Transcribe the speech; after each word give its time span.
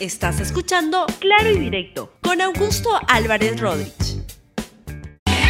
Estás 0.00 0.38
escuchando 0.38 1.06
Claro 1.18 1.50
y 1.50 1.58
Directo 1.58 2.12
con 2.22 2.40
Augusto 2.40 2.88
Álvarez 3.08 3.58
Rodríguez. 3.58 4.18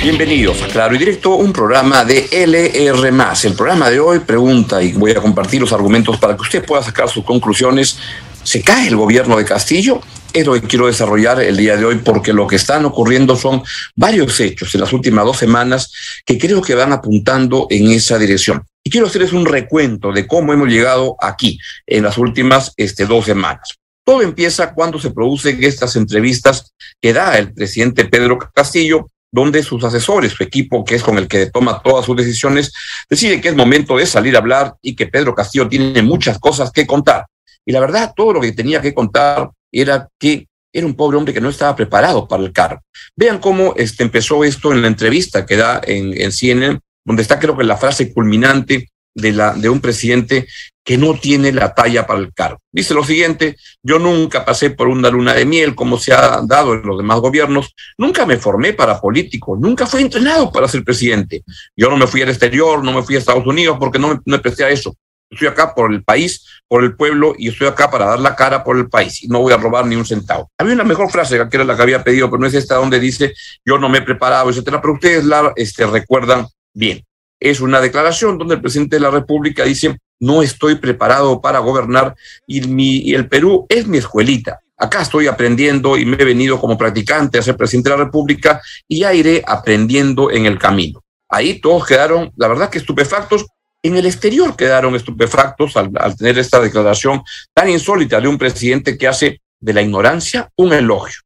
Bienvenidos 0.03 0.63
a 0.63 0.69
Claro 0.69 0.95
y 0.95 0.99
Directo, 0.99 1.35
un 1.35 1.53
programa 1.53 2.03
de 2.03 2.27
LR. 2.33 3.13
El 3.45 3.53
programa 3.53 3.91
de 3.91 4.01
hoy 4.01 4.21
pregunta 4.21 4.83
y 4.83 4.93
voy 4.93 5.11
a 5.11 5.21
compartir 5.21 5.61
los 5.61 5.75
argumentos 5.75 6.17
para 6.17 6.35
que 6.35 6.41
usted 6.41 6.65
pueda 6.65 6.83
sacar 6.83 7.11
sus 7.11 7.27
conclusiones. 7.27 7.99
¿Se 8.43 8.63
cae 8.63 8.89
el 8.89 8.97
gobierno 8.97 9.37
de 9.37 9.45
Castillo? 9.45 10.01
Es 10.33 10.47
lo 10.47 10.55
que 10.55 10.63
quiero 10.63 10.87
desarrollar 10.87 11.43
el 11.43 11.59
día 11.59 11.77
de 11.77 11.85
hoy 11.85 11.97
porque 11.97 12.33
lo 12.33 12.47
que 12.47 12.57
están 12.57 12.87
ocurriendo 12.87 13.37
son 13.37 13.63
varios 13.97 14.41
hechos 14.41 14.75
en 14.75 14.81
las 14.81 14.95
últimas 14.95 15.27
dos 15.27 15.37
semanas 15.37 15.93
que 16.25 16.39
creo 16.39 16.63
que 16.63 16.75
van 16.75 16.95
apuntando 16.95 17.67
en 17.69 17.91
esa 17.91 18.19
dirección. 18.19 18.65
Y 18.83 18.89
quiero 18.89 19.09
hacerles 19.09 19.35
un 19.35 19.45
recuento 19.45 20.11
de 20.11 20.27
cómo 20.27 20.55
hemos 20.55 20.69
llegado 20.69 21.17
aquí 21.21 21.59
en 21.87 22.05
las 22.05 22.17
últimas 22.17 22.73
este, 22.79 23.05
dos 23.05 23.27
semanas. 23.27 23.78
Todo 24.09 24.23
empieza 24.23 24.73
cuando 24.73 24.99
se 24.99 25.11
producen 25.11 25.63
estas 25.63 25.95
entrevistas 25.95 26.73
que 26.99 27.13
da 27.13 27.37
el 27.37 27.53
presidente 27.53 28.07
Pedro 28.07 28.39
Castillo, 28.39 29.11
donde 29.31 29.63
sus 29.63 29.85
asesores, 29.85 30.33
su 30.33 30.43
equipo, 30.43 30.83
que 30.83 30.95
es 30.95 31.03
con 31.03 31.19
el 31.19 31.29
que 31.29 31.51
toma 31.51 31.83
todas 31.85 32.07
sus 32.07 32.17
decisiones, 32.17 32.73
decide 33.11 33.39
que 33.39 33.49
es 33.49 33.55
momento 33.55 33.99
de 33.99 34.07
salir 34.07 34.35
a 34.35 34.39
hablar 34.39 34.77
y 34.81 34.97
que 34.97 35.09
Pedro 35.09 35.35
Castillo 35.35 35.69
tiene 35.69 36.01
muchas 36.01 36.39
cosas 36.39 36.73
que 36.73 36.87
contar. 36.87 37.27
Y 37.67 37.73
la 37.73 37.81
verdad, 37.81 38.15
todo 38.17 38.33
lo 38.33 38.41
que 38.41 38.53
tenía 38.53 38.81
que 38.81 38.95
contar 38.95 39.51
era 39.71 40.09
que 40.19 40.47
era 40.73 40.87
un 40.87 40.95
pobre 40.95 41.19
hombre 41.19 41.35
que 41.35 41.43
no 41.43 41.51
estaba 41.51 41.77
preparado 41.77 42.27
para 42.27 42.43
el 42.43 42.51
cargo. 42.55 42.81
Vean 43.15 43.39
cómo 43.39 43.75
este, 43.77 44.05
empezó 44.05 44.43
esto 44.43 44.73
en 44.73 44.81
la 44.81 44.89
entrevista 44.89 45.45
que 45.45 45.57
da 45.57 45.83
en, 45.85 46.19
en 46.19 46.33
CNN, 46.33 46.81
donde 47.05 47.21
está 47.21 47.39
creo 47.39 47.59
que 47.59 47.65
la 47.65 47.77
frase 47.77 48.11
culminante 48.15 48.89
de, 49.19 49.69
un 49.69 49.81
presidente 49.81 50.47
que 50.85 50.97
no 50.97 51.15
tiene 51.15 51.53
la 51.53 51.75
talla 51.75 52.07
para 52.07 52.21
el 52.21 52.33
cargo. 52.33 52.59
Dice 52.73 52.95
lo 52.95 53.05
siguiente, 53.05 53.57
yo 53.83 53.99
nunca 53.99 54.45
pasé 54.45 54.71
por 54.71 54.89
una 54.89 55.11
luna 55.11 55.35
de 55.35 55.45
miel 55.45 55.75
como 55.75 55.99
se 55.99 56.13
ha 56.15 56.41
dado 56.47 56.75
en 56.75 56.83
los 56.83 56.97
demás 56.97 57.21
gobiernos, 57.21 57.75
nunca 57.99 58.25
me 58.25 58.39
formé 58.39 58.73
para 58.73 59.01
político, 59.01 59.57
nunca 59.57 59.87
fui 59.87 60.03
entrenado 60.03 60.51
para 60.51 60.69
ser 60.69 60.85
presidente. 60.85 61.43
Yo 61.77 61.91
no 61.91 61.97
me 61.97 62.07
fui 62.07 62.23
al 62.23 62.31
exterior, 62.31 62.83
no 62.83 62.93
me 62.93 63.03
fui 63.03 63.17
a 63.17 63.19
Estados 63.19 63.47
Unidos 63.47 63.77
porque 63.79 63.99
no 63.99 64.09
me, 64.09 64.21
no 64.25 64.41
presté 64.41 64.65
a 64.65 64.71
eso. 64.71 64.95
Estoy 65.31 65.49
acá 65.49 65.75
por 65.75 65.93
el 65.93 66.03
país, 66.03 66.47
por 66.67 66.83
el 66.83 66.97
pueblo 66.97 67.35
y 67.37 67.49
estoy 67.49 67.67
acá 67.67 67.91
para 67.91 68.07
dar 68.07 68.21
la 68.21 68.35
cara 68.35 68.65
por 68.65 68.79
el 68.79 68.89
país 68.89 69.23
y 69.23 69.29
no 69.29 69.41
voy 69.41 69.53
a 69.53 69.59
robar 69.59 69.87
ni 69.87 69.95
un 69.95 70.07
centavo. 70.07 70.51
Había 70.57 70.73
una 70.73 70.85
mejor 70.85 71.11
frase 71.11 71.37
que 71.51 71.57
era 71.57 71.65
la 71.65 71.77
que 71.77 71.83
había 71.83 72.03
pedido, 72.03 72.31
pero 72.31 72.41
no 72.41 72.47
es 72.47 72.55
esta 72.55 72.77
donde 72.77 72.99
dice 72.99 73.35
yo 73.63 73.77
no 73.77 73.91
me 73.91 73.99
he 73.99 74.03
preparado, 74.03 74.49
etcétera, 74.49 74.81
pero 74.81 74.95
ustedes 74.95 75.25
la 75.25 75.53
este, 75.57 75.85
recuerdan 75.87 76.47
bien. 76.73 77.05
Es 77.41 77.61
una 77.61 77.81
declaración 77.81 78.39
donde 78.39 78.57
el 78.57 78.61
presidente 78.61 78.97
de 78.97 79.01
la 79.01 79.11
República 79.11 79.65
dice 79.65 79.97
no 80.21 80.43
estoy 80.43 80.77
preparado 80.77 81.41
para 81.41 81.61
gobernar 81.61 82.17
y, 82.47 82.63
mi, 82.63 83.13
el 83.13 83.29
Perú 83.29 83.67
es 83.69 83.87
mi 83.87 83.99
escuelita. 83.99 84.61
Acá 84.77 85.03
estoy 85.03 85.27
aprendiendo 85.27 85.97
y 85.97 86.05
me 86.05 86.17
he 86.21 86.25
venido 86.25 86.61
como 86.61 86.79
practicante 86.79 87.39
a 87.39 87.43
ser 87.43 87.57
presidente 87.57 87.91
de 87.91 87.97
la 87.97 88.05
República 88.05 88.61
y 88.87 89.01
ya 89.01 89.15
iré 89.15 89.43
aprendiendo 89.47 90.31
en 90.31 90.47
el 90.47 90.59
camino. 90.59 91.03
Ahí 91.29 91.61
todos 91.61 91.87
quedaron, 91.87 92.33
la 92.37 92.49
verdad 92.49 92.71
que 92.71 92.79
estupefactos. 92.79 93.47
En 93.83 93.97
el 93.97 94.07
exterior 94.07 94.57
quedaron 94.57 94.97
estupefactos 94.97 95.77
al, 95.77 95.91
al 95.99 96.17
tener 96.17 96.39
esta 96.39 96.61
declaración 96.61 97.23
tan 97.55 97.69
insólita 97.69 98.21
de 98.21 98.29
un 98.29 98.39
presidente 98.39 98.99
que 98.99 99.07
hace 99.07 99.41
de 99.61 99.73
la 99.73 99.83
ignorancia 99.83 100.51
un 100.57 100.73
elogio, 100.73 101.21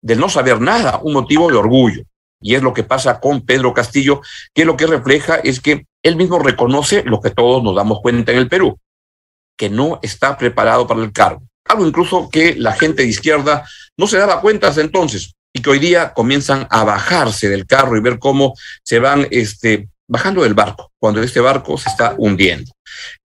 del 0.00 0.18
no 0.18 0.28
saber 0.28 0.60
nada 0.60 0.98
un 1.02 1.12
motivo 1.12 1.50
de 1.50 1.56
orgullo. 1.58 2.02
Y 2.40 2.54
es 2.54 2.62
lo 2.62 2.72
que 2.72 2.84
pasa 2.84 3.20
con 3.20 3.44
Pedro 3.44 3.74
Castillo, 3.74 4.22
que 4.54 4.64
lo 4.64 4.76
que 4.76 4.86
refleja 4.86 5.36
es 5.36 5.60
que 5.60 5.86
él 6.02 6.16
mismo 6.16 6.38
reconoce 6.38 7.02
lo 7.04 7.20
que 7.20 7.30
todos 7.30 7.62
nos 7.62 7.76
damos 7.76 8.00
cuenta 8.00 8.32
en 8.32 8.38
el 8.38 8.48
Perú, 8.48 8.78
que 9.56 9.68
no 9.68 9.98
está 10.02 10.38
preparado 10.38 10.86
para 10.86 11.02
el 11.02 11.12
cargo. 11.12 11.42
Algo 11.66 11.86
incluso 11.86 12.28
que 12.30 12.54
la 12.56 12.72
gente 12.72 13.02
de 13.02 13.08
izquierda 13.08 13.64
no 13.96 14.06
se 14.06 14.18
daba 14.18 14.40
cuenta 14.40 14.68
hasta 14.68 14.80
entonces 14.80 15.34
y 15.52 15.62
que 15.62 15.70
hoy 15.70 15.78
día 15.78 16.12
comienzan 16.12 16.66
a 16.70 16.84
bajarse 16.84 17.48
del 17.48 17.66
carro 17.66 17.96
y 17.96 18.00
ver 18.00 18.18
cómo 18.18 18.54
se 18.82 18.98
van 18.98 19.26
este, 19.30 19.88
bajando 20.08 20.42
del 20.42 20.54
barco, 20.54 20.92
cuando 20.98 21.22
este 21.22 21.40
barco 21.40 21.76
se 21.78 21.88
está 21.88 22.14
hundiendo. 22.18 22.72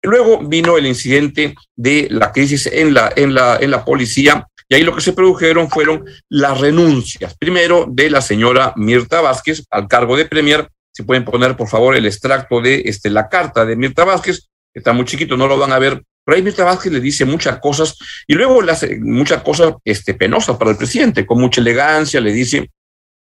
Luego 0.02 0.40
vino 0.46 0.76
el 0.76 0.86
incidente 0.86 1.54
de 1.76 2.08
la 2.10 2.32
crisis 2.32 2.66
en 2.66 2.94
la, 2.94 3.84
policía 3.84 4.46
y 4.74 4.78
ahí 4.78 4.82
lo 4.82 4.92
que 4.92 5.00
se 5.00 5.12
produjeron 5.12 5.70
fueron 5.70 6.04
las 6.28 6.60
renuncias. 6.60 7.36
Primero 7.38 7.86
de 7.88 8.10
la 8.10 8.20
señora 8.20 8.72
Mirta 8.74 9.20
Vázquez 9.20 9.64
al 9.70 9.86
cargo 9.86 10.16
de 10.16 10.24
Premier. 10.24 10.68
Si 10.92 11.04
pueden 11.04 11.24
poner, 11.24 11.56
por 11.56 11.68
favor, 11.68 11.94
el 11.94 12.06
extracto 12.06 12.60
de 12.60 12.82
este, 12.84 13.08
la 13.08 13.28
carta 13.28 13.64
de 13.64 13.76
Mirta 13.76 14.04
Vázquez, 14.04 14.48
que 14.72 14.80
está 14.80 14.92
muy 14.92 15.04
chiquito, 15.04 15.36
no 15.36 15.46
lo 15.46 15.56
van 15.56 15.70
a 15.70 15.78
ver. 15.78 16.02
Pero 16.24 16.34
ahí 16.34 16.42
Mirta 16.42 16.64
Vázquez 16.64 16.92
le 16.92 16.98
dice 17.00 17.24
muchas 17.24 17.60
cosas 17.60 17.96
y 18.26 18.34
luego 18.34 18.62
le 18.62 18.72
hace 18.72 18.98
muchas 18.98 19.44
cosas 19.44 19.74
este, 19.84 20.14
penosas 20.14 20.56
para 20.56 20.72
el 20.72 20.76
presidente, 20.76 21.24
con 21.24 21.40
mucha 21.40 21.60
elegancia, 21.60 22.20
le 22.20 22.32
dice, 22.32 22.68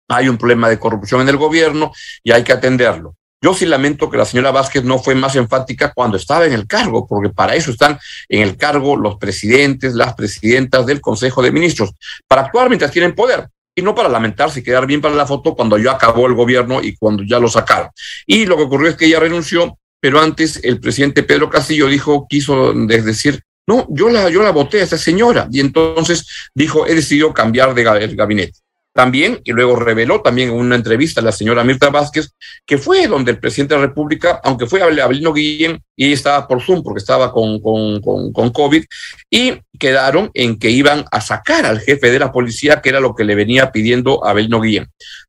hay 0.09 0.27
un 0.27 0.37
problema 0.37 0.67
de 0.67 0.77
corrupción 0.77 1.21
en 1.21 1.29
el 1.29 1.37
gobierno 1.37 1.93
y 2.21 2.33
hay 2.33 2.43
que 2.43 2.51
atenderlo. 2.51 3.15
Yo 3.41 3.53
sí 3.53 3.65
lamento 3.65 4.09
que 4.09 4.17
la 4.17 4.25
señora 4.25 4.51
Vázquez 4.51 4.83
no 4.83 4.99
fue 4.99 5.15
más 5.15 5.35
enfática 5.37 5.93
cuando 5.95 6.17
estaba 6.17 6.45
en 6.45 6.51
el 6.51 6.67
cargo, 6.67 7.07
porque 7.07 7.29
para 7.29 7.55
eso 7.55 7.71
están 7.71 7.97
en 8.27 8.41
el 8.41 8.57
cargo 8.57 8.97
los 8.97 9.15
presidentes, 9.15 9.93
las 9.93 10.13
presidentas 10.13 10.85
del 10.85 10.99
Consejo 10.99 11.41
de 11.41 11.51
Ministros, 11.51 11.91
para 12.27 12.41
actuar 12.41 12.67
mientras 12.67 12.91
tienen 12.91 13.15
poder 13.15 13.47
y 13.73 13.81
no 13.81 13.95
para 13.95 14.09
lamentarse 14.09 14.59
y 14.59 14.63
quedar 14.63 14.85
bien 14.85 14.99
para 14.99 15.15
la 15.15 15.25
foto 15.25 15.55
cuando 15.55 15.77
ya 15.77 15.91
acabó 15.91 16.27
el 16.27 16.33
gobierno 16.33 16.81
y 16.83 16.97
cuando 16.97 17.23
ya 17.23 17.39
lo 17.39 17.47
sacaron. 17.47 17.89
Y 18.27 18.45
lo 18.45 18.57
que 18.57 18.63
ocurrió 18.63 18.89
es 18.89 18.97
que 18.97 19.05
ella 19.05 19.21
renunció, 19.21 19.77
pero 20.01 20.19
antes 20.19 20.59
el 20.61 20.81
presidente 20.81 21.23
Pedro 21.23 21.49
Castillo 21.49 21.87
dijo, 21.87 22.27
quiso 22.29 22.73
decir, 22.73 23.41
no, 23.65 23.87
yo 23.89 24.09
la, 24.09 24.29
yo 24.29 24.43
la 24.43 24.51
voté 24.51 24.81
a 24.81 24.83
esta 24.83 24.97
señora, 24.97 25.47
y 25.49 25.61
entonces 25.61 26.27
dijo, 26.53 26.85
he 26.87 26.93
decidido 26.93 27.33
cambiar 27.33 27.73
de 27.73 27.83
gabinete 28.15 28.59
también, 28.93 29.39
y 29.43 29.51
luego 29.51 29.75
reveló 29.75 30.21
también 30.21 30.49
en 30.49 30.55
una 30.55 30.75
entrevista 30.75 31.21
a 31.21 31.23
la 31.23 31.31
señora 31.31 31.63
Mirta 31.63 31.89
Vázquez, 31.89 32.31
que 32.65 32.77
fue 32.77 33.07
donde 33.07 33.31
el 33.31 33.39
presidente 33.39 33.75
de 33.75 33.81
la 33.81 33.87
República, 33.87 34.41
aunque 34.43 34.65
fue 34.65 34.81
a 34.81 34.85
Abelino 34.85 35.33
Guillén, 35.33 35.79
y 35.95 36.05
ella 36.05 36.15
estaba 36.15 36.47
por 36.47 36.61
Zoom 36.61 36.83
porque 36.83 36.99
estaba 36.99 37.31
con, 37.31 37.61
con, 37.61 38.01
con, 38.01 38.49
COVID, 38.51 38.83
y 39.29 39.53
quedaron 39.77 40.31
en 40.33 40.57
que 40.57 40.69
iban 40.69 41.05
a 41.11 41.21
sacar 41.21 41.65
al 41.65 41.79
jefe 41.79 42.11
de 42.11 42.19
la 42.19 42.31
policía, 42.31 42.81
que 42.81 42.89
era 42.89 42.99
lo 42.99 43.15
que 43.15 43.23
le 43.23 43.35
venía 43.35 43.71
pidiendo 43.71 44.25
Abelino 44.25 44.59
Guillén, 44.59 44.87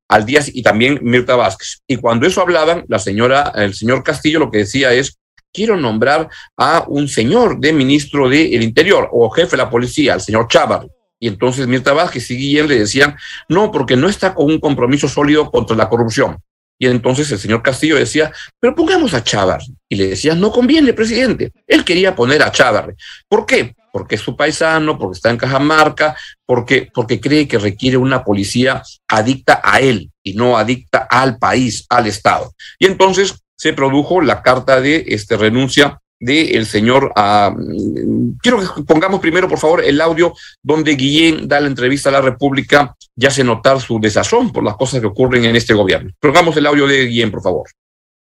al 0.08 0.24
día, 0.24 0.40
y 0.46 0.62
también 0.62 0.98
Mirta 1.02 1.36
Vázquez. 1.36 1.80
Y 1.86 1.96
cuando 1.96 2.26
eso 2.26 2.40
hablaban, 2.40 2.84
la 2.88 2.98
señora, 2.98 3.52
el 3.54 3.74
señor 3.74 4.02
Castillo 4.02 4.38
lo 4.38 4.50
que 4.50 4.58
decía 4.58 4.92
es, 4.92 5.18
quiero 5.52 5.76
nombrar 5.76 6.28
a 6.56 6.84
un 6.88 7.08
señor 7.08 7.60
de 7.60 7.72
ministro 7.72 8.28
del 8.28 8.62
Interior 8.62 9.08
o 9.12 9.30
jefe 9.30 9.52
de 9.52 9.56
la 9.58 9.70
policía, 9.70 10.14
el 10.14 10.20
señor 10.20 10.48
Chávar 10.48 10.86
y 11.20 11.28
entonces 11.28 11.68
Mirta 11.68 11.92
Vázquez 11.92 12.30
y 12.30 12.36
Guillén 12.36 12.66
le 12.66 12.78
decían, 12.78 13.16
no, 13.48 13.70
porque 13.70 13.94
no 13.94 14.08
está 14.08 14.34
con 14.34 14.46
un 14.46 14.58
compromiso 14.58 15.06
sólido 15.06 15.50
contra 15.50 15.76
la 15.76 15.88
corrupción. 15.88 16.38
Y 16.78 16.86
entonces 16.86 17.30
el 17.30 17.38
señor 17.38 17.62
Castillo 17.62 17.96
decía, 17.96 18.32
pero 18.58 18.74
pongamos 18.74 19.12
a 19.12 19.22
Chávar. 19.22 19.60
Y 19.86 19.96
le 19.96 20.08
decía, 20.08 20.34
no 20.34 20.50
conviene, 20.50 20.94
presidente. 20.94 21.52
Él 21.66 21.84
quería 21.84 22.16
poner 22.16 22.42
a 22.42 22.50
Chávar. 22.50 22.94
¿Por 23.28 23.44
qué? 23.44 23.74
Porque 23.92 24.14
es 24.14 24.22
su 24.22 24.34
paisano, 24.34 24.98
porque 24.98 25.16
está 25.16 25.28
en 25.28 25.36
Cajamarca, 25.36 26.16
porque, 26.46 26.88
porque 26.94 27.20
cree 27.20 27.46
que 27.46 27.58
requiere 27.58 27.98
una 27.98 28.24
policía 28.24 28.82
adicta 29.06 29.60
a 29.62 29.80
él 29.80 30.10
y 30.22 30.32
no 30.32 30.56
adicta 30.56 31.06
al 31.10 31.36
país, 31.36 31.84
al 31.90 32.06
Estado. 32.06 32.54
Y 32.78 32.86
entonces 32.86 33.34
se 33.58 33.74
produjo 33.74 34.22
la 34.22 34.40
carta 34.40 34.80
de 34.80 35.04
este, 35.08 35.36
renuncia 35.36 36.00
del 36.20 36.66
señor. 36.66 37.12
Uh, 37.16 38.36
quiero 38.40 38.60
que 38.60 38.82
pongamos 38.82 39.20
primero, 39.20 39.48
por 39.48 39.58
favor, 39.58 39.82
el 39.82 40.00
audio 40.00 40.34
donde 40.62 40.94
Guillén 40.94 41.48
da 41.48 41.58
la 41.60 41.66
entrevista 41.66 42.10
a 42.10 42.12
la 42.12 42.20
República 42.20 42.94
y 43.16 43.26
hace 43.26 43.42
notar 43.42 43.80
su 43.80 43.98
desazón 43.98 44.52
por 44.52 44.62
las 44.62 44.76
cosas 44.76 45.00
que 45.00 45.06
ocurren 45.06 45.44
en 45.44 45.56
este 45.56 45.74
gobierno. 45.74 46.10
Pongamos 46.20 46.56
el 46.56 46.66
audio 46.66 46.86
de 46.86 47.06
Guillén, 47.06 47.30
por 47.30 47.42
favor. 47.42 47.68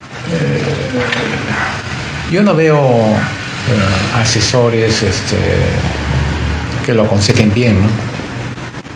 Eh, 0.01 0.61
yo 2.31 2.41
no 2.41 2.55
veo 2.55 2.77
eh, 2.77 4.15
asesores 4.15 5.03
este, 5.03 5.37
que 6.85 6.93
lo 6.93 7.03
aconsejen 7.03 7.53
bien, 7.53 7.81
¿no? 7.81 7.87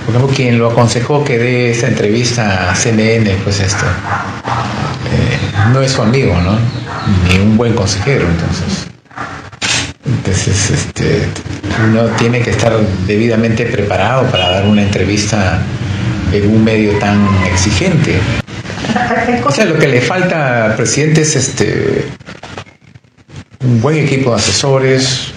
Por 0.06 0.16
ejemplo, 0.16 0.36
quien 0.36 0.60
lo 0.60 0.72
aconsejó 0.72 1.24
que 1.24 1.38
dé 1.38 1.72
esta 1.72 1.88
entrevista 1.88 2.72
a 2.72 2.76
CNN, 2.76 3.36
pues 3.44 3.60
esto, 3.62 3.86
eh, 3.86 5.40
no 5.72 5.82
es 5.82 5.92
su 5.92 6.02
amigo, 6.02 6.36
¿no? 6.42 6.58
Ni 7.30 7.40
un 7.40 7.56
buen 7.56 7.74
consejero, 7.74 8.28
entonces. 8.28 8.93
Entonces, 10.06 10.72
este, 10.72 11.28
uno 11.86 12.04
tiene 12.18 12.42
que 12.42 12.52
estar 12.52 12.78
debidamente 13.08 13.66
preparado 13.66 14.24
para 14.28 14.50
dar 14.50 14.66
una 14.66 14.82
entrevista 14.84 15.60
en 16.32 16.50
un 16.50 16.64
medio 16.64 16.98
tan 17.00 17.28
exigente. 17.46 18.20
O 19.46 19.52
sea, 19.52 19.66
lo 19.66 19.78
que 19.78 19.88
le 19.88 20.02
falta 20.02 20.66
al 20.66 20.76
presidente 20.76 21.22
es 21.22 21.36
este 21.36 22.06
un 23.64 23.82
buen 23.82 23.98
equipo 23.98 24.32
de 24.32 24.36
asesores, 24.38 25.32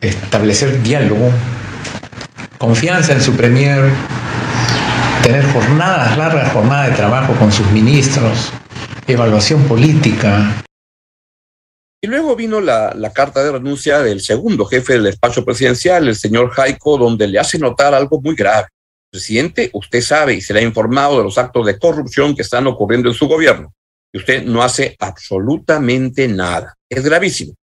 establecer 0.00 0.82
diálogo, 0.82 1.30
confianza 2.58 3.12
en 3.12 3.20
su 3.20 3.34
premier, 3.34 3.90
tener 5.22 5.44
jornadas, 5.52 6.16
largas 6.16 6.52
jornadas 6.52 6.90
de 6.90 6.96
trabajo 6.96 7.34
con 7.34 7.50
sus 7.50 7.68
ministros, 7.72 8.52
evaluación 9.06 9.62
política, 9.64 10.64
Y 12.04 12.06
luego 12.06 12.36
vino 12.36 12.60
la, 12.60 12.94
carta 13.14 13.42
de 13.42 13.50
renuncia 13.50 14.00
del 14.00 14.20
segundo 14.20 14.66
jefe 14.66 14.92
del 14.92 15.04
despacho 15.04 15.42
presidencial, 15.42 16.06
el 16.06 16.14
señor 16.14 16.50
Jaico, 16.50 16.98
donde 16.98 17.26
le 17.26 17.38
hace 17.38 17.58
notar 17.58 17.94
algo 17.94 18.20
muy 18.20 18.34
grave. 18.34 18.66
Presidente, 19.10 19.70
usted 19.72 20.02
sabe 20.02 20.34
y 20.34 20.42
se 20.42 20.52
le 20.52 20.60
ha 20.60 20.62
informado 20.64 21.16
de 21.16 21.24
los 21.24 21.38
actos 21.38 21.64
de 21.64 21.78
corrupción 21.78 22.36
que 22.36 22.42
están 22.42 22.66
ocurriendo 22.66 23.08
en 23.08 23.14
su 23.14 23.26
gobierno. 23.26 23.72
Y 24.12 24.18
usted 24.18 24.44
no 24.44 24.62
hace 24.62 24.94
absolutamente 24.98 26.28
nada. 26.28 26.74
Es 26.90 27.02
gravísimo 27.02 27.54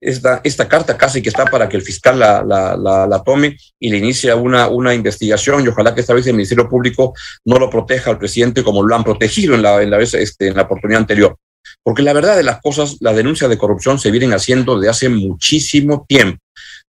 esta, 0.00 0.40
esta 0.44 0.68
carta 0.68 0.96
casi 0.96 1.20
que 1.20 1.30
está 1.30 1.46
para 1.46 1.68
que 1.68 1.76
el 1.76 1.82
fiscal 1.82 2.20
la, 2.20 2.44
la, 2.44 3.22
tome 3.24 3.56
y 3.80 3.90
le 3.90 3.98
inicie 3.98 4.32
una, 4.32 4.68
una 4.68 4.94
investigación 4.94 5.64
y 5.64 5.68
ojalá 5.68 5.92
que 5.92 6.02
esta 6.02 6.14
vez 6.14 6.24
el 6.28 6.34
Ministerio 6.34 6.68
Público 6.68 7.14
no 7.44 7.58
lo 7.58 7.68
proteja 7.68 8.12
al 8.12 8.18
presidente 8.18 8.62
como 8.62 8.84
lo 8.84 8.94
han 8.94 9.02
protegido 9.02 9.56
en 9.56 9.62
la, 9.62 9.82
en 9.82 9.90
la, 9.90 9.96
vez, 9.96 10.14
este, 10.14 10.46
en 10.46 10.54
la 10.54 10.62
oportunidad 10.62 11.00
anterior. 11.00 11.36
Porque 11.82 12.02
la 12.02 12.12
verdad 12.12 12.36
de 12.36 12.42
las 12.42 12.60
cosas, 12.60 12.96
las 13.00 13.16
denuncias 13.16 13.50
de 13.50 13.58
corrupción 13.58 13.98
se 13.98 14.10
vienen 14.10 14.32
haciendo 14.32 14.78
desde 14.78 14.90
hace 14.90 15.08
muchísimo 15.08 16.04
tiempo. 16.08 16.38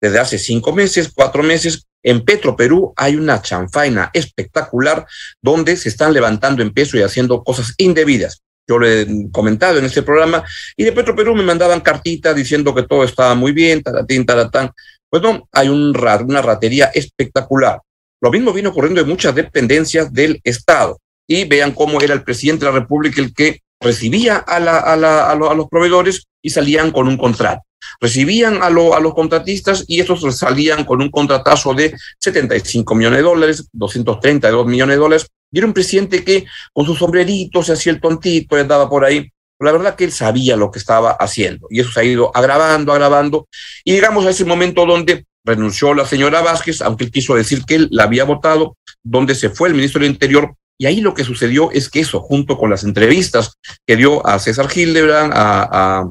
Desde 0.01 0.19
hace 0.19 0.39
cinco 0.39 0.73
meses, 0.73 1.11
cuatro 1.13 1.43
meses, 1.43 1.85
en 2.03 2.23
Petro 2.23 2.55
Perú 2.55 2.93
hay 2.95 3.15
una 3.15 3.41
chanfaina 3.41 4.09
espectacular 4.13 5.05
donde 5.41 5.75
se 5.75 5.89
están 5.89 6.13
levantando 6.13 6.61
en 6.61 6.73
peso 6.73 6.97
y 6.97 7.01
haciendo 7.01 7.43
cosas 7.43 7.73
indebidas 7.77 8.41
yo 8.69 8.77
lo 8.77 8.87
he 8.87 9.07
comentado 9.31 9.79
en 9.79 9.85
este 9.85 10.03
programa, 10.03 10.43
y 10.77 10.83
de 10.83 10.91
Petro 10.91 11.15
Perú 11.15 11.33
me 11.33 11.41
mandaban 11.41 11.81
cartitas 11.81 12.35
diciendo 12.35 12.75
que 12.75 12.83
todo 12.83 13.03
estaba 13.03 13.33
muy 13.33 13.51
bien, 13.51 13.81
taratín, 13.81 14.27
taratán. 14.27 14.71
Pues 15.09 15.23
no, 15.23 15.49
hay 15.51 15.69
un, 15.69 15.91
una 16.27 16.41
ratería 16.43 16.91
espectacular. 16.93 17.81
Lo 18.21 18.29
mismo 18.29 18.53
vino 18.53 18.69
ocurriendo 18.69 19.01
en 19.01 19.07
muchas 19.07 19.33
dependencias 19.33 20.13
del 20.13 20.39
Estado. 20.43 20.99
Y 21.27 21.45
vean 21.45 21.71
cómo 21.71 21.99
era 21.99 22.13
el 22.13 22.23
presidente 22.23 22.65
de 22.65 22.71
la 22.71 22.79
República 22.79 23.21
el 23.21 23.33
que 23.33 23.61
recibía 23.79 24.37
a, 24.37 24.59
la, 24.59 24.77
a, 24.77 24.95
la, 24.95 25.29
a, 25.29 25.35
los 25.35 25.67
proveedores 25.69 26.27
y 26.41 26.49
salían 26.49 26.91
con 26.91 27.07
un 27.07 27.17
contrato. 27.17 27.63
Recibían 28.01 28.61
a, 28.61 28.69
lo, 28.69 28.95
a 28.95 28.99
los 28.99 29.13
contratistas 29.13 29.85
y 29.87 29.99
estos 29.99 30.37
salían 30.37 30.83
con 30.83 31.01
un 31.01 31.09
contratazo 31.09 31.73
de 31.73 31.95
75 32.19 32.93
millones 32.95 33.19
de 33.19 33.23
dólares, 33.23 33.67
232 33.71 34.65
millones 34.67 34.95
de 34.95 34.99
dólares, 34.99 35.27
y 35.51 35.57
era 35.57 35.67
un 35.67 35.73
presidente 35.73 36.23
que 36.23 36.45
con 36.73 36.85
su 36.85 36.95
sombrerito 36.95 37.63
se 37.63 37.73
hacía 37.73 37.93
el 37.93 38.01
tontito 38.01 38.57
y 38.57 38.61
andaba 38.61 38.89
por 38.89 39.05
ahí. 39.05 39.29
la 39.59 39.71
verdad 39.71 39.95
que 39.95 40.05
él 40.05 40.11
sabía 40.11 40.55
lo 40.55 40.71
que 40.71 40.79
estaba 40.79 41.11
haciendo 41.11 41.67
y 41.69 41.79
eso 41.81 41.91
se 41.91 41.99
ha 42.01 42.03
ido 42.03 42.31
agravando, 42.35 42.93
agravando. 42.93 43.47
Y 43.83 43.93
llegamos 43.93 44.25
a 44.25 44.29
ese 44.29 44.45
momento 44.45 44.85
donde 44.85 45.25
renunció 45.43 45.93
la 45.93 46.05
señora 46.05 46.41
Vázquez, 46.41 46.81
aunque 46.81 47.05
él 47.05 47.11
quiso 47.11 47.35
decir 47.35 47.63
que 47.65 47.75
él 47.75 47.87
la 47.91 48.03
había 48.03 48.23
votado, 48.23 48.77
donde 49.03 49.35
se 49.35 49.49
fue 49.49 49.69
el 49.69 49.75
ministro 49.75 50.01
del 50.01 50.11
Interior. 50.11 50.53
Y 50.81 50.85
ahí 50.85 51.01
lo 51.01 51.13
que 51.13 51.25
sucedió 51.25 51.71
es 51.71 51.89
que 51.89 51.99
eso, 51.99 52.21
junto 52.21 52.57
con 52.57 52.69
las 52.69 52.85
entrevistas 52.85 53.57
que 53.85 53.97
dio 53.97 54.25
a 54.25 54.39
César 54.39 54.67
Hildebrand, 54.73 55.33
a, 55.35 55.99
a, 55.99 56.09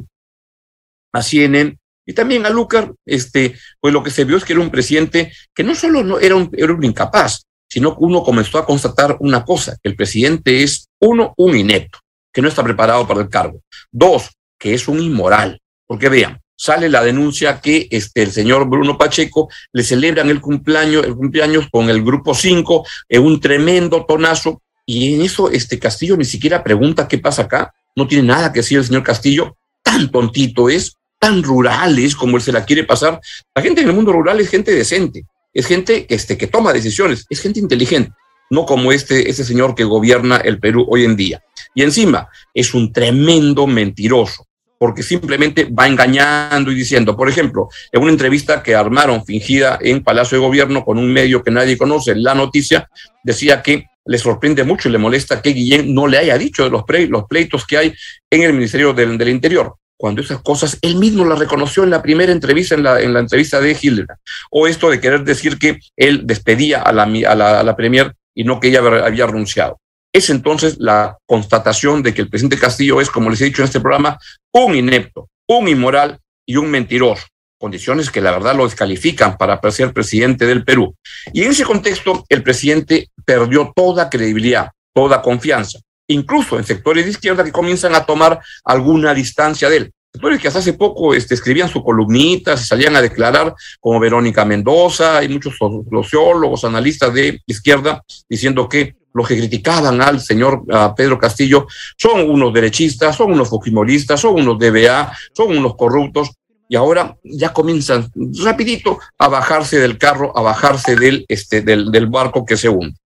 y 2.06 2.12
también 2.12 2.44
a 2.46 2.50
Lucar, 2.50 2.92
este, 3.06 3.58
pues 3.80 3.92
lo 3.94 4.02
que 4.02 4.10
se 4.10 4.24
vio 4.24 4.36
es 4.36 4.44
que 4.44 4.52
era 4.52 4.62
un 4.62 4.70
presidente 4.70 5.32
que 5.54 5.64
no 5.64 5.74
solo 5.74 6.04
no, 6.04 6.18
era, 6.18 6.36
un, 6.36 6.50
era 6.52 6.72
un 6.72 6.84
incapaz, 6.84 7.46
sino 7.68 7.92
que 7.96 8.04
uno 8.04 8.22
comenzó 8.22 8.58
a 8.58 8.66
constatar 8.66 9.16
una 9.20 9.44
cosa, 9.44 9.76
el 9.82 9.96
presidente 9.96 10.62
es, 10.62 10.88
uno, 11.00 11.32
un 11.38 11.56
inepto, 11.56 11.98
que 12.32 12.42
no 12.42 12.48
está 12.48 12.62
preparado 12.62 13.06
para 13.06 13.20
el 13.20 13.28
cargo. 13.28 13.60
Dos, 13.90 14.30
que 14.58 14.74
es 14.74 14.86
un 14.86 15.00
inmoral, 15.00 15.60
porque 15.86 16.08
vean, 16.08 16.40
sale 16.58 16.88
la 16.88 17.04
denuncia 17.04 17.60
que 17.60 17.86
este, 17.90 18.22
el 18.22 18.32
señor 18.32 18.68
Bruno 18.68 18.98
Pacheco 18.98 19.48
le 19.72 19.84
celebran 19.84 20.28
el 20.28 20.40
cumpleaños, 20.40 21.06
el 21.06 21.14
cumpleaños 21.14 21.68
con 21.70 21.88
el 21.88 22.02
grupo 22.02 22.34
5 22.34 22.84
en 23.08 23.22
un 23.22 23.40
tremendo 23.40 24.04
tonazo, 24.04 24.60
y 24.84 25.14
en 25.14 25.22
eso 25.22 25.50
este 25.50 25.78
Castillo 25.78 26.16
ni 26.16 26.24
siquiera 26.24 26.64
pregunta 26.64 27.06
qué 27.06 27.18
pasa 27.18 27.42
acá, 27.42 27.72
no 27.94 28.08
tiene 28.08 28.26
nada 28.26 28.52
que 28.52 28.60
decir 28.60 28.78
el 28.78 28.84
señor 28.84 29.04
Castillo, 29.04 29.56
tan 29.82 30.10
tontito 30.10 30.68
es, 30.68 30.94
tan 31.20 31.42
rural 31.42 31.98
es 31.98 32.16
como 32.16 32.36
él 32.36 32.42
se 32.42 32.52
la 32.52 32.64
quiere 32.64 32.84
pasar. 32.84 33.20
La 33.54 33.62
gente 33.62 33.82
en 33.82 33.88
el 33.88 33.94
mundo 33.94 34.12
rural 34.12 34.40
es 34.40 34.48
gente 34.48 34.74
decente, 34.74 35.26
es 35.54 35.66
gente 35.66 36.06
este, 36.08 36.36
que 36.36 36.48
toma 36.48 36.72
decisiones, 36.72 37.24
es 37.30 37.40
gente 37.40 37.60
inteligente, 37.60 38.12
no 38.50 38.66
como 38.66 38.90
este, 38.90 39.30
este 39.30 39.44
señor 39.44 39.74
que 39.76 39.84
gobierna 39.84 40.38
el 40.38 40.58
Perú 40.58 40.86
hoy 40.88 41.04
en 41.04 41.14
día. 41.14 41.40
Y 41.74 41.82
encima 41.82 42.28
es 42.52 42.74
un 42.74 42.92
tremendo 42.92 43.68
mentiroso, 43.68 44.47
porque 44.78 45.02
simplemente 45.02 45.64
va 45.64 45.88
engañando 45.88 46.70
y 46.70 46.76
diciendo, 46.76 47.16
por 47.16 47.28
ejemplo, 47.28 47.68
en 47.92 48.02
una 48.02 48.12
entrevista 48.12 48.62
que 48.62 48.74
armaron 48.74 49.24
fingida 49.24 49.78
en 49.80 50.02
Palacio 50.02 50.38
de 50.38 50.46
Gobierno 50.46 50.84
con 50.84 50.98
un 50.98 51.12
medio 51.12 51.42
que 51.42 51.50
nadie 51.50 51.76
conoce, 51.76 52.14
La 52.14 52.34
Noticia, 52.34 52.88
decía 53.24 53.60
que 53.60 53.86
le 54.04 54.18
sorprende 54.18 54.64
mucho 54.64 54.88
y 54.88 54.92
le 54.92 54.98
molesta 54.98 55.42
que 55.42 55.50
Guillén 55.50 55.92
no 55.94 56.06
le 56.06 56.18
haya 56.18 56.38
dicho 56.38 56.64
de 56.64 56.70
los, 56.70 56.84
los 57.10 57.24
pleitos 57.24 57.66
que 57.66 57.76
hay 57.76 57.94
en 58.30 58.42
el 58.42 58.54
Ministerio 58.54 58.94
del, 58.94 59.28
Interior 59.28 59.74
cuando 59.98 60.22
esas 60.22 60.40
cosas 60.42 60.78
él 60.80 60.94
mismo 60.94 61.24
las 61.24 61.40
reconoció 61.40 61.82
en 61.82 61.90
la 61.90 62.00
primera 62.00 62.30
entrevista, 62.30 62.76
en 62.76 62.84
la, 62.84 63.00
en 63.00 63.12
la 63.12 63.18
entrevista 63.18 63.60
de 63.60 63.76
Hildebrand. 63.78 64.20
O 64.52 64.68
esto 64.68 64.88
de 64.90 65.00
querer 65.00 65.24
decir 65.24 65.58
que 65.58 65.80
él 65.96 66.22
despedía 66.24 66.82
a 66.82 66.92
la, 66.92 67.02
a 67.02 67.34
la, 67.34 67.60
a 67.60 67.62
la 67.64 67.76
Premier 67.76 68.14
y 68.32 68.44
no 68.44 68.60
que 68.60 68.68
ella 68.68 68.78
había 68.78 69.26
renunciado. 69.26 69.80
Es 70.12 70.30
entonces 70.30 70.76
la 70.78 71.18
constatación 71.26 72.02
de 72.02 72.14
que 72.14 72.22
el 72.22 72.28
presidente 72.28 72.58
Castillo 72.58 73.00
es, 73.00 73.10
como 73.10 73.30
les 73.30 73.40
he 73.40 73.46
dicho 73.46 73.62
en 73.62 73.66
este 73.66 73.80
programa, 73.80 74.18
un 74.52 74.74
inepto, 74.74 75.28
un 75.48 75.68
inmoral 75.68 76.18
y 76.46 76.56
un 76.56 76.70
mentiroso. 76.70 77.26
Condiciones 77.60 78.10
que 78.10 78.20
la 78.20 78.30
verdad 78.30 78.54
lo 78.54 78.64
descalifican 78.64 79.36
para 79.36 79.60
ser 79.70 79.92
presidente 79.92 80.46
del 80.46 80.64
Perú. 80.64 80.94
Y 81.32 81.42
en 81.42 81.50
ese 81.50 81.64
contexto, 81.64 82.24
el 82.28 82.42
presidente 82.42 83.10
perdió 83.24 83.72
toda 83.74 84.08
credibilidad, 84.08 84.70
toda 84.94 85.20
confianza 85.20 85.80
incluso 86.08 86.58
en 86.58 86.64
sectores 86.64 87.04
de 87.04 87.10
izquierda 87.12 87.44
que 87.44 87.52
comienzan 87.52 87.94
a 87.94 88.04
tomar 88.04 88.40
alguna 88.64 89.14
distancia 89.14 89.68
de 89.68 89.76
él. 89.76 89.92
Sectores 90.12 90.40
que 90.40 90.48
hasta 90.48 90.60
hace 90.60 90.72
poco 90.72 91.14
este, 91.14 91.34
escribían 91.34 91.68
sus 91.68 91.84
columnitas 91.84 92.62
y 92.62 92.66
salían 92.66 92.96
a 92.96 93.02
declarar, 93.02 93.54
como 93.78 94.00
Verónica 94.00 94.44
Mendoza 94.44 95.22
y 95.22 95.28
muchos 95.28 95.56
sociólogos, 95.56 96.64
analistas 96.64 97.12
de 97.12 97.40
izquierda, 97.46 98.02
diciendo 98.28 98.68
que 98.68 98.96
los 99.12 99.28
que 99.28 99.36
criticaban 99.36 100.00
al 100.00 100.20
señor 100.20 100.62
Pedro 100.96 101.18
Castillo 101.18 101.66
son 101.96 102.28
unos 102.28 102.52
derechistas, 102.54 103.16
son 103.16 103.32
unos 103.32 103.48
fujimoristas, 103.48 104.20
son 104.20 104.34
unos 104.40 104.58
DBA, 104.58 105.12
son 105.32 105.56
unos 105.56 105.76
corruptos, 105.76 106.30
y 106.68 106.76
ahora 106.76 107.16
ya 107.22 107.52
comienzan 107.52 108.10
rapidito 108.42 108.98
a 109.18 109.28
bajarse 109.28 109.78
del 109.78 109.98
carro, 109.98 110.36
a 110.36 110.42
bajarse 110.42 110.96
del, 110.96 111.24
este, 111.28 111.62
del 111.62 112.06
barco 112.06 112.44
que 112.44 112.56
se 112.56 112.68
hunde. 112.68 112.96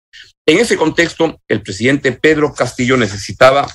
En 0.45 0.59
ese 0.59 0.77
contexto, 0.77 1.41
el 1.47 1.63
presidente 1.63 2.11
Pedro 2.13 2.53
Castillo 2.53 2.97
necesitaba 2.97 3.69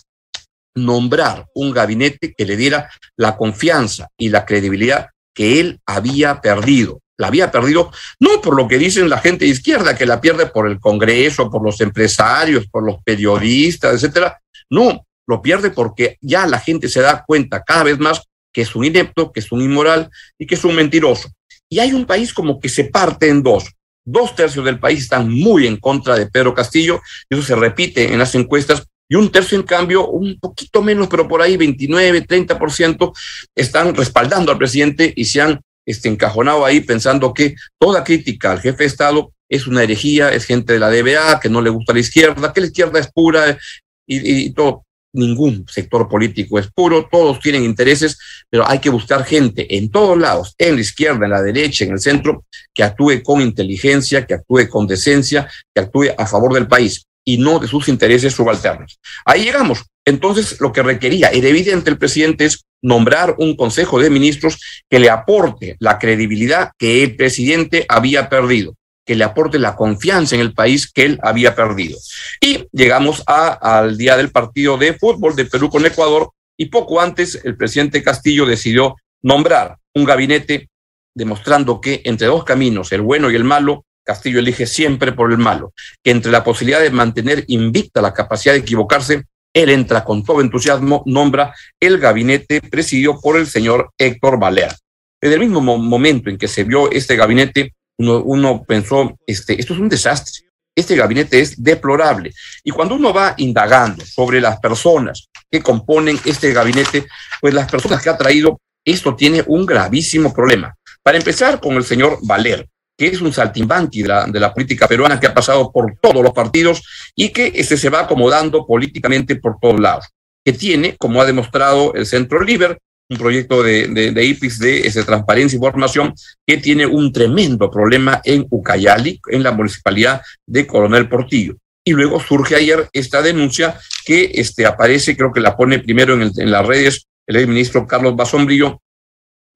nombrar 0.78 1.46
un 1.54 1.72
gabinete 1.72 2.34
que 2.38 2.46
le 2.46 2.56
diera 2.56 2.90
la 3.16 3.36
confianza 3.36 4.10
y 4.18 4.30
la 4.30 4.46
credibilidad 4.46 5.10
que 5.34 5.60
él 5.60 5.80
había 5.86 6.42
perdido. 6.42 7.02
La 7.18 7.28
había 7.28 7.52
perdido 7.52 7.92
no 8.20 8.42
por 8.42 8.56
lo 8.56 8.68
que 8.68 8.78
dicen 8.78 9.10
la 9.10 9.20
gente 9.20 9.46
de 9.46 9.52
izquierda, 9.52 9.96
que 9.96 10.06
la 10.06 10.22
pierde 10.22 10.46
por 10.46 10.68
el 10.68 10.80
Congreso, 10.80 11.50
por 11.50 11.64
los 11.64 11.82
empresarios, 11.82 12.68
por 12.68 12.84
los 12.84 12.98
periodistas, 13.04 13.96
etcétera. 13.96 14.40
No, 14.70 15.06
lo 15.28 15.42
pierde 15.42 15.72
porque 15.72 16.18
ya 16.22 16.46
la 16.46 16.60
gente 16.60 16.88
se 16.90 17.02
da 17.02 17.24
cuenta 17.26 17.64
cada 17.64 17.84
vez 17.84 18.00
más 18.00 18.22
que 18.54 18.62
es 18.62 18.76
un 18.76 18.86
inepto, 18.86 19.32
que 19.32 19.40
es 19.40 19.52
un 19.52 19.62
inmoral 19.62 20.10
y 20.40 20.48
que 20.48 20.56
es 20.56 20.64
un 20.64 20.76
mentiroso. 20.76 21.30
Y 21.70 21.80
hay 21.80 21.94
un 21.94 22.06
país 22.06 22.34
como 22.34 22.60
que 22.60 22.70
se 22.70 22.86
parte 22.86 23.30
en 23.30 23.44
dos. 23.44 23.66
Dos 24.06 24.36
tercios 24.36 24.64
del 24.64 24.80
país 24.80 25.02
están 25.02 25.30
muy 25.30 25.68
en 25.68 25.78
contra 25.78 26.16
de 26.16 26.28
Pedro 26.28 26.54
Castillo, 26.54 27.02
eso 27.30 27.42
se 27.44 27.56
repite 27.56 28.14
en 28.14 28.18
las 28.18 28.34
encuestas, 28.36 28.88
y 29.10 29.16
un 29.16 29.32
tercio, 29.32 29.58
en 29.58 29.64
cambio, 29.64 30.08
un 30.08 30.38
poquito 30.40 30.82
menos, 30.82 31.08
pero 31.08 31.28
por 31.28 31.42
ahí 31.42 31.56
29, 31.56 32.26
30%, 32.28 33.14
están 33.56 33.96
respaldando 33.96 34.52
al 34.52 34.58
presidente 34.58 35.14
y 35.16 35.26
se 35.26 35.42
han 35.42 35.62
este, 35.86 36.10
encajonado 36.10 36.66
ahí 36.66 36.82
pensando 36.82 37.34
que 37.34 37.56
toda 37.80 38.04
crítica 38.04 38.52
al 38.52 38.60
jefe 38.60 38.84
de 38.84 38.88
Estado 38.88 39.32
es 39.50 39.66
una 39.66 39.84
herejía, 39.84 40.34
es 40.34 40.46
gente 40.46 40.74
de 40.74 40.80
la 40.80 40.92
DBA, 40.92 41.40
que 41.40 41.50
no 41.50 41.62
le 41.62 41.70
gusta 41.70 41.94
la 41.94 42.00
izquierda, 42.00 42.52
que 42.52 42.62
la 42.62 42.68
izquierda 42.68 43.00
es 43.00 43.10
pura 43.12 43.58
y, 44.06 44.46
y 44.46 44.50
todo. 44.52 44.84
Ningún 45.14 45.66
sector 45.70 46.10
político 46.10 46.60
es 46.60 46.70
puro, 46.70 47.08
todos 47.10 47.40
tienen 47.40 47.64
intereses, 47.64 48.20
pero 48.50 48.70
hay 48.70 48.80
que 48.80 48.90
buscar 48.90 49.24
gente 49.24 49.78
en 49.78 49.90
todos 49.90 50.18
lados, 50.18 50.54
en 50.58 50.76
la 50.76 50.82
izquierda, 50.82 51.26
en 51.26 51.32
la 51.32 51.42
derecha, 51.42 51.86
en 51.86 51.94
el 51.94 52.00
centro, 52.00 52.44
que 52.74 52.84
actúe 52.84 53.24
con 53.24 53.40
inteligencia, 53.40 54.26
que 54.28 54.34
actúe 54.34 54.68
con 54.70 54.86
decencia, 54.86 55.50
que 55.74 55.82
actúe 55.82 56.08
a 56.18 56.28
favor 56.28 56.54
del 56.54 56.68
país 56.68 57.07
y 57.28 57.38
no 57.38 57.60
de 57.60 57.68
sus 57.68 57.90
intereses 57.90 58.34
subalternos. 58.34 59.02
Ahí 59.26 59.44
llegamos. 59.44 59.84
Entonces, 60.06 60.62
lo 60.62 60.72
que 60.72 60.82
requería, 60.82 61.28
era 61.28 61.50
evidente 61.50 61.90
el 61.90 61.98
presidente, 61.98 62.46
es 62.46 62.64
nombrar 62.82 63.36
un 63.38 63.58
consejo 63.58 64.00
de 64.00 64.10
ministros 64.10 64.62
que 64.90 64.98
le 64.98 65.10
aporte 65.10 65.76
la 65.80 66.00
credibilidad 66.00 66.72
que 66.78 67.04
el 67.04 67.18
presidente 67.18 67.86
había 67.90 68.30
perdido 68.30 68.76
que 69.06 69.16
le 69.16 69.24
aporte 69.24 69.58
la 69.58 69.78
confianza 69.78 70.36
en 70.36 70.42
el 70.42 70.54
país 70.54 70.92
que 70.92 71.04
él 71.04 71.20
había 71.24 71.56
perdido. 71.56 71.98
Y 72.42 72.66
llegamos 72.74 73.24
a, 73.26 73.54
al 73.78 73.98
día 73.98 74.18
del 74.18 74.32
partido 74.32 74.78
de 74.78 74.96
fútbol 74.96 75.34
de 75.34 75.46
Perú 75.46 75.70
con 75.70 75.86
Ecuador 75.86 76.32
y 76.58 76.66
poco 76.66 77.00
antes 77.00 77.40
el 77.46 77.56
presidente 77.56 78.04
Castillo 78.04 78.46
decidió 78.46 78.98
nombrar 79.22 79.78
un 79.96 80.04
gabinete 80.04 80.68
demostrando 81.16 81.80
que 81.80 82.02
entre 82.04 82.28
dos 82.28 82.44
caminos, 82.44 82.92
el 82.92 83.00
bueno 83.00 83.32
y 83.32 83.36
el 83.36 83.46
malo, 83.46 83.86
Castillo 84.08 84.40
elige 84.40 84.66
siempre 84.66 85.12
por 85.12 85.32
el 85.32 85.38
malo, 85.38 85.74
que 86.02 86.12
entre 86.12 86.32
la 86.32 86.44
posibilidad 86.44 86.80
de 86.80 86.92
mantener 86.92 87.44
invicta 87.48 88.02
la 88.02 88.14
capacidad 88.14 88.54
de 88.54 88.62
equivocarse, 88.62 89.26
él 89.54 89.70
entra 89.70 90.06
con 90.06 90.24
todo 90.24 90.40
entusiasmo, 90.40 91.04
nombra 91.06 91.54
el 91.78 91.98
gabinete 91.98 92.62
presidido 92.62 93.20
por 93.20 93.36
el 93.38 93.48
señor 93.48 93.92
Héctor 93.98 94.40
Valera. 94.40 94.74
En 95.22 95.34
el 95.34 95.40
mismo 95.42 95.60
momento 95.60 96.30
en 96.30 96.38
que 96.38 96.48
se 96.48 96.64
vio 96.64 96.90
este 96.90 97.18
gabinete, 97.18 97.74
uno, 97.98 98.64
pensó, 98.64 99.18
este, 99.28 99.60
esto 99.60 99.74
es 99.74 99.80
un 99.80 99.90
desastre, 99.90 100.48
este 100.74 100.96
gabinete 100.96 101.42
es 101.42 101.62
deplorable. 101.62 102.32
Y 102.64 102.72
cuando 102.72 102.96
uno 102.96 103.12
va 103.12 103.34
indagando 103.38 104.06
sobre 104.06 104.40
las 104.40 104.58
personas 104.60 105.28
que 105.52 105.62
componen 105.62 106.18
este 106.24 106.54
gabinete, 106.54 107.08
pues 107.42 107.54
las 107.54 107.70
personas 107.70 108.02
que 108.02 108.10
ha 108.10 108.18
traído, 108.18 108.62
esto 108.86 109.16
tiene 109.16 109.44
un 109.48 109.66
gravísimo 109.66 110.34
problema. 110.34 110.74
Para 111.04 111.18
empezar 111.18 111.60
con 111.60 111.76
el 111.76 111.84
señor 111.84 112.20
Valer, 112.22 112.70
que 112.98 113.08
es 113.08 113.22
un 113.22 113.32
saltimbanqui 113.32 114.02
de 114.02 114.40
la, 114.40 114.54
política 114.54 114.88
peruana 114.88 115.20
que 115.20 115.28
ha 115.28 115.34
pasado 115.34 115.72
por 115.72 115.96
todos 116.02 116.24
los 116.24 116.34
partidos 116.34 117.12
y 117.16 117.30
que 117.30 117.52
este 117.54 117.78
se 117.78 117.90
va 117.90 118.02
acomodando 118.02 118.66
políticamente 118.66 119.36
por 119.36 119.60
todos 119.62 119.80
lados, 119.80 120.08
que 120.44 120.54
tiene, 120.54 120.96
como 120.98 121.22
ha 121.22 121.26
demostrado 121.26 121.94
el 121.94 122.06
Centro 122.06 122.44
Liber, 122.44 122.80
un 123.10 123.18
proyecto 123.18 123.64
de, 123.64 123.88
de, 123.88 124.12
de 124.12 124.26
IPIX 124.26 124.60
de 124.60 125.04
transparencia 125.06 125.56
y 125.56 125.60
información 125.60 126.14
que 126.46 126.58
tiene 126.58 126.86
un 126.86 127.14
tremendo 127.14 127.72
problema 127.72 128.20
en 128.26 128.46
Ucayali, 128.50 129.22
en 129.30 129.44
la 129.44 129.52
municipalidad 129.52 130.22
de 130.46 130.68
Coronel 130.68 131.08
Portillo. 131.08 131.56
Y 131.86 131.94
luego 131.94 132.20
surge 132.20 132.56
ayer 132.56 132.90
esta 132.92 133.22
denuncia 133.22 133.80
que 134.06 134.32
este, 134.34 134.66
aparece, 134.66 135.16
creo 135.16 135.32
que 135.32 135.40
la 135.40 135.56
pone 135.56 135.80
primero 135.80 136.16
en, 136.16 136.32
en 136.36 136.52
las 136.52 136.66
redes 136.66 137.08
el 137.28 137.48
ministro 137.48 137.86
Carlos 137.86 138.16
Basombrillo, 138.16 138.82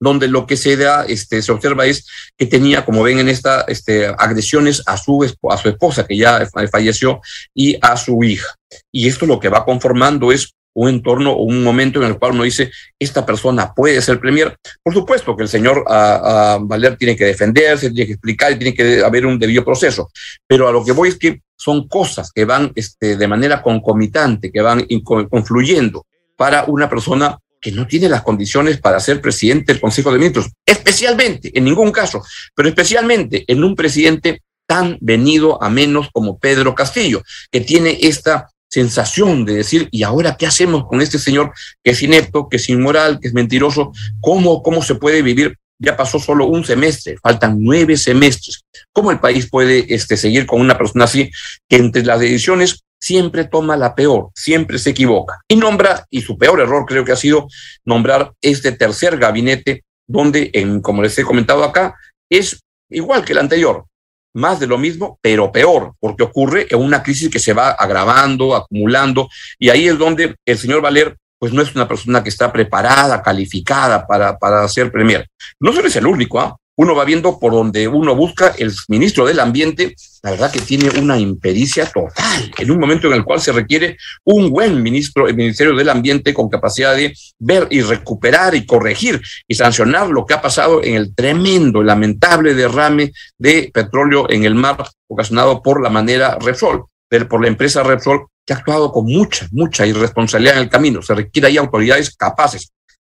donde 0.01 0.27
lo 0.27 0.47
que 0.47 0.57
se 0.57 0.75
da, 0.75 1.05
este, 1.05 1.43
se 1.43 1.51
observa 1.51 1.85
es 1.85 2.07
que 2.35 2.47
tenía, 2.47 2.83
como 2.83 3.03
ven 3.03 3.19
en 3.19 3.29
esta, 3.29 3.61
este, 3.67 4.07
agresiones 4.07 4.81
a 4.87 4.97
su, 4.97 5.23
a 5.47 5.57
su 5.57 5.69
esposa, 5.69 6.07
que 6.07 6.17
ya 6.17 6.45
falleció, 6.71 7.21
y 7.53 7.77
a 7.81 7.95
su 7.95 8.23
hija. 8.23 8.47
Y 8.91 9.07
esto 9.07 9.27
lo 9.27 9.39
que 9.39 9.49
va 9.49 9.63
conformando 9.63 10.31
es 10.31 10.55
un 10.73 10.89
entorno 10.89 11.33
o 11.33 11.43
un 11.43 11.63
momento 11.63 12.01
en 12.01 12.07
el 12.07 12.17
cual 12.17 12.31
uno 12.31 12.43
dice, 12.43 12.71
esta 12.97 13.23
persona 13.23 13.73
puede 13.75 14.01
ser 14.01 14.19
premier. 14.19 14.57
Por 14.81 14.93
supuesto 14.93 15.35
que 15.37 15.43
el 15.43 15.49
señor 15.49 15.83
a, 15.87 16.57
Valer 16.59 16.97
tiene 16.97 17.15
que 17.15 17.25
defenderse, 17.25 17.91
tiene 17.91 18.07
que 18.07 18.13
explicar 18.13 18.57
tiene 18.57 18.73
que 18.73 19.03
haber 19.03 19.27
un 19.27 19.37
debido 19.37 19.63
proceso. 19.63 20.09
Pero 20.47 20.67
a 20.67 20.71
lo 20.71 20.83
que 20.83 20.93
voy 20.93 21.09
es 21.09 21.19
que 21.19 21.41
son 21.55 21.87
cosas 21.87 22.31
que 22.33 22.45
van 22.45 22.71
este, 22.73 23.17
de 23.17 23.27
manera 23.27 23.61
concomitante, 23.61 24.51
que 24.51 24.61
van 24.61 24.87
confluyendo 25.29 26.07
para 26.35 26.63
una 26.63 26.89
persona 26.89 27.37
que 27.61 27.71
no 27.71 27.87
tiene 27.87 28.09
las 28.09 28.23
condiciones 28.23 28.79
para 28.79 28.99
ser 28.99 29.21
presidente 29.21 29.71
del 29.71 29.81
Consejo 29.81 30.11
de 30.11 30.17
Ministros, 30.17 30.49
especialmente, 30.65 31.51
en 31.53 31.63
ningún 31.63 31.91
caso, 31.91 32.23
pero 32.55 32.67
especialmente 32.67 33.45
en 33.47 33.63
un 33.63 33.75
presidente 33.75 34.41
tan 34.65 34.97
venido 34.99 35.61
a 35.61 35.69
menos 35.69 36.09
como 36.11 36.39
Pedro 36.39 36.73
Castillo, 36.73 37.21
que 37.51 37.61
tiene 37.61 37.99
esta 38.01 38.49
sensación 38.67 39.43
de 39.45 39.55
decir, 39.55 39.89
¿y 39.91 40.03
ahora 40.03 40.37
qué 40.37 40.47
hacemos 40.47 40.85
con 40.87 41.01
este 41.01 41.19
señor 41.19 41.51
que 41.83 41.91
es 41.91 42.01
inepto, 42.01 42.47
que 42.47 42.55
es 42.55 42.69
inmoral, 42.69 43.19
que 43.19 43.27
es 43.27 43.33
mentiroso? 43.33 43.91
¿Cómo, 44.21 44.63
cómo 44.63 44.81
se 44.81 44.95
puede 44.95 45.21
vivir? 45.21 45.57
Ya 45.77 45.97
pasó 45.97 46.19
solo 46.19 46.45
un 46.45 46.63
semestre, 46.63 47.17
faltan 47.21 47.57
nueve 47.59 47.97
semestres. 47.97 48.61
¿Cómo 48.93 49.11
el 49.11 49.19
país 49.19 49.49
puede 49.49 49.93
este, 49.93 50.15
seguir 50.15 50.45
con 50.45 50.61
una 50.61 50.77
persona 50.77 51.03
así 51.03 51.29
que 51.67 51.75
entre 51.75 52.05
las 52.05 52.19
decisiones 52.19 52.83
siempre 53.01 53.45
toma 53.45 53.75
la 53.75 53.95
peor, 53.95 54.29
siempre 54.35 54.77
se 54.77 54.91
equivoca 54.91 55.41
y 55.47 55.55
nombra, 55.55 56.05
y 56.09 56.21
su 56.21 56.37
peor 56.37 56.61
error 56.61 56.85
creo 56.87 57.03
que 57.03 57.11
ha 57.11 57.17
sido 57.17 57.47
nombrar 57.83 58.33
este 58.41 58.71
tercer 58.71 59.17
gabinete 59.17 59.83
donde, 60.07 60.51
en, 60.53 60.81
como 60.81 61.01
les 61.01 61.17
he 61.17 61.23
comentado 61.23 61.63
acá, 61.63 61.95
es 62.29 62.61
igual 62.89 63.25
que 63.25 63.33
el 63.33 63.39
anterior, 63.39 63.85
más 64.33 64.59
de 64.59 64.67
lo 64.67 64.77
mismo, 64.77 65.17
pero 65.21 65.51
peor, 65.51 65.95
porque 65.99 66.23
ocurre 66.23 66.67
en 66.69 66.79
una 66.79 67.01
crisis 67.01 67.29
que 67.29 67.39
se 67.39 67.53
va 67.53 67.71
agravando, 67.71 68.55
acumulando, 68.55 69.29
y 69.57 69.69
ahí 69.69 69.87
es 69.87 69.97
donde 69.97 70.35
el 70.45 70.57
señor 70.57 70.81
Valer 70.81 71.17
pues 71.39 71.53
no 71.53 71.63
es 71.63 71.73
una 71.73 71.87
persona 71.87 72.21
que 72.21 72.29
está 72.29 72.53
preparada, 72.53 73.23
calificada 73.23 74.05
para, 74.05 74.37
para 74.37 74.67
ser 74.67 74.91
premier. 74.91 75.27
No 75.59 75.73
solo 75.73 75.87
es 75.87 75.95
el 75.95 76.05
único, 76.05 76.39
¿ah? 76.39 76.55
Uno 76.77 76.95
va 76.95 77.05
viendo 77.05 77.39
por 77.39 77.51
donde 77.51 77.87
uno 77.87 78.15
busca, 78.15 78.53
el 78.57 78.73
ministro 78.87 79.25
del 79.25 79.39
Ambiente, 79.39 79.95
la 80.23 80.31
verdad 80.31 80.51
que 80.51 80.61
tiene 80.61 80.89
una 80.99 81.17
impericia 81.17 81.85
total, 81.85 82.51
en 82.57 82.71
un 82.71 82.79
momento 82.79 83.07
en 83.07 83.13
el 83.13 83.23
cual 83.23 83.41
se 83.41 83.51
requiere 83.51 83.97
un 84.23 84.49
buen 84.49 84.81
ministro, 84.81 85.27
el 85.27 85.35
Ministerio 85.35 85.75
del 85.75 85.89
Ambiente, 85.89 86.33
con 86.33 86.49
capacidad 86.49 86.95
de 86.95 87.13
ver 87.39 87.67
y 87.69 87.81
recuperar 87.81 88.55
y 88.55 88.65
corregir 88.65 89.21
y 89.47 89.55
sancionar 89.55 90.09
lo 90.09 90.25
que 90.25 90.33
ha 90.33 90.41
pasado 90.41 90.83
en 90.83 90.95
el 90.95 91.13
tremendo, 91.13 91.83
lamentable 91.83 92.53
derrame 92.53 93.11
de 93.37 93.69
petróleo 93.73 94.29
en 94.29 94.45
el 94.45 94.55
mar 94.55 94.87
ocasionado 95.07 95.61
por 95.61 95.81
la 95.81 95.89
manera 95.89 96.37
Repsol, 96.39 96.85
por 97.29 97.41
la 97.41 97.47
empresa 97.47 97.83
Repsol, 97.83 98.27
que 98.45 98.53
ha 98.53 98.57
actuado 98.57 98.91
con 98.91 99.05
mucha, 99.05 99.47
mucha 99.51 99.85
irresponsabilidad 99.85 100.55
en 100.57 100.63
el 100.63 100.69
camino. 100.69 101.01
Se 101.01 101.13
requiere 101.13 101.47
ahí 101.47 101.57
autoridades 101.57 102.15
capaces 102.15 102.71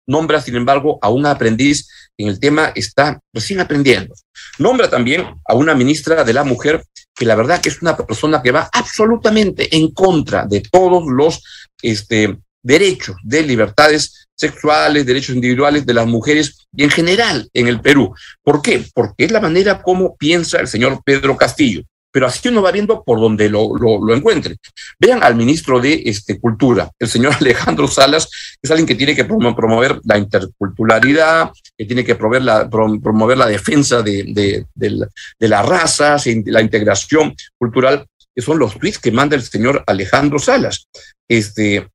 Nombra, 0.09 0.41
sin 0.41 0.57
embargo, 0.57 0.99
a 1.03 1.11
un 1.11 1.27
aprendiz 1.27 1.87
en 2.17 2.29
el 2.29 2.41
tema 2.41 2.73
está 2.75 3.21
recién 3.33 3.61
aprendiendo. 3.61 4.15
Nombra 4.59 4.89
también 4.89 5.25
a 5.47 5.55
una 5.55 5.75
ministra 5.75 6.25
de 6.25 6.33
la 6.33 6.45
mujer 6.45 6.83
que 7.15 7.27
la 7.27 7.37
verdad 7.37 7.61
que 7.61 7.69
es 7.69 7.83
una 7.83 7.97
persona 7.97 8.43
que 8.43 8.51
va 8.51 8.71
absolutamente 8.73 9.77
en 9.77 9.93
contra 9.93 10.47
de 10.47 10.61
todos 10.61 11.05
los 11.07 11.45
este, 11.83 12.39
derechos 12.63 13.17
de 13.23 13.43
libertades 13.43 14.27
sexuales, 14.35 15.05
derechos 15.05 15.35
individuales 15.35 15.85
de 15.85 15.95
las 15.95 16.07
mujeres 16.07 16.67
y 16.75 16.85
en 16.85 16.91
general 16.91 17.49
en 17.53 17.69
el 17.69 17.81
Perú. 17.81 18.15
¿Por 18.43 18.63
qué? 18.63 18.85
Porque 18.95 19.25
es 19.25 19.31
la 19.31 19.41
manera 19.41 19.83
como 19.83 20.17
piensa 20.17 20.59
el 20.59 20.69
señor 20.69 21.03
Pedro 21.05 21.37
Castillo 21.37 21.83
pero 22.11 22.27
así 22.27 22.49
uno 22.49 22.63
va 22.63 22.73
viendo 22.73 23.03
por 23.05 23.21
donde 23.21 23.49
lo, 23.49 23.77
lo, 23.77 24.15
encuentre. 24.15 24.57
Vean 24.99 25.23
al 25.23 25.35
ministro 25.35 25.81
de 25.81 26.03
este, 26.07 26.41
Cultura, 26.41 26.91
el 26.99 27.09
señor 27.09 27.35
Alejandro 27.41 27.87
Salas, 27.89 28.27
que 28.27 28.61
es 28.63 28.71
alguien 28.71 28.87
que 28.87 28.95
tiene 28.95 29.15
que 29.15 29.25
promover 29.25 30.01
la 30.05 30.19
interculturalidad, 30.19 31.51
que 31.77 31.85
tiene 31.85 32.05
que 32.05 32.15
promover 32.15 32.43
la, 32.43 32.69
promover 32.69 33.39
la 33.39 33.47
defensa 33.47 34.03
de, 34.03 34.25
de, 34.29 34.67
de, 34.75 35.07
de 35.39 35.49
las 35.49 35.67
razas, 35.67 36.25
la 36.47 36.63
integración 36.63 37.35
cultural, 37.59 38.07
que 38.35 38.43
son 38.43 38.59
los 38.59 38.79
tweets 38.79 38.99
que 38.99 39.13
manda 39.13 39.37
el 39.37 39.43
señor 39.43 39.83
Alejandro 39.87 40.39
Salas. 40.39 40.89
Este, 41.29 41.89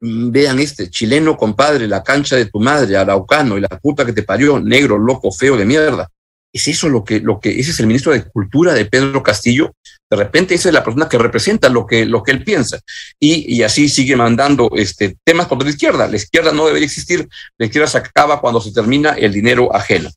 vean 0.00 0.58
este, 0.58 0.90
chileno 0.90 1.36
compadre, 1.36 1.88
la 1.88 2.02
cancha 2.02 2.36
de 2.36 2.46
tu 2.46 2.60
madre, 2.60 2.96
araucano 2.96 3.56
y 3.56 3.60
la 3.60 3.68
puta 3.68 4.04
que 4.04 4.12
te 4.12 4.22
parió, 4.22 4.60
negro, 4.60 4.98
loco, 4.98 5.30
feo 5.32 5.56
de 5.56 5.64
mierda. 5.64 6.08
¿Es 6.56 6.68
eso 6.68 6.88
lo 6.88 7.04
que, 7.04 7.20
lo 7.20 7.38
que, 7.38 7.60
ese 7.60 7.70
es 7.70 7.80
el 7.80 7.86
ministro 7.86 8.12
de 8.12 8.24
Cultura 8.24 8.72
de 8.72 8.86
Pedro 8.86 9.22
Castillo? 9.22 9.74
De 10.08 10.16
repente 10.16 10.54
esa 10.54 10.70
es 10.70 10.72
la 10.72 10.82
persona 10.82 11.06
que 11.06 11.18
representa 11.18 11.68
lo 11.68 11.84
que, 11.84 12.06
lo 12.06 12.22
que 12.22 12.30
él 12.30 12.44
piensa. 12.44 12.80
Y, 13.20 13.54
y 13.54 13.62
así 13.62 13.90
sigue 13.90 14.16
mandando 14.16 14.70
este, 14.74 15.18
temas 15.22 15.48
contra 15.48 15.66
la 15.66 15.72
izquierda. 15.72 16.08
La 16.08 16.16
izquierda 16.16 16.52
no 16.52 16.66
debería 16.66 16.86
existir. 16.86 17.28
La 17.58 17.66
izquierda 17.66 17.88
se 17.88 17.98
acaba 17.98 18.40
cuando 18.40 18.62
se 18.62 18.72
termina 18.72 19.10
el 19.10 19.34
dinero 19.34 19.76
ajeno. 19.76 20.08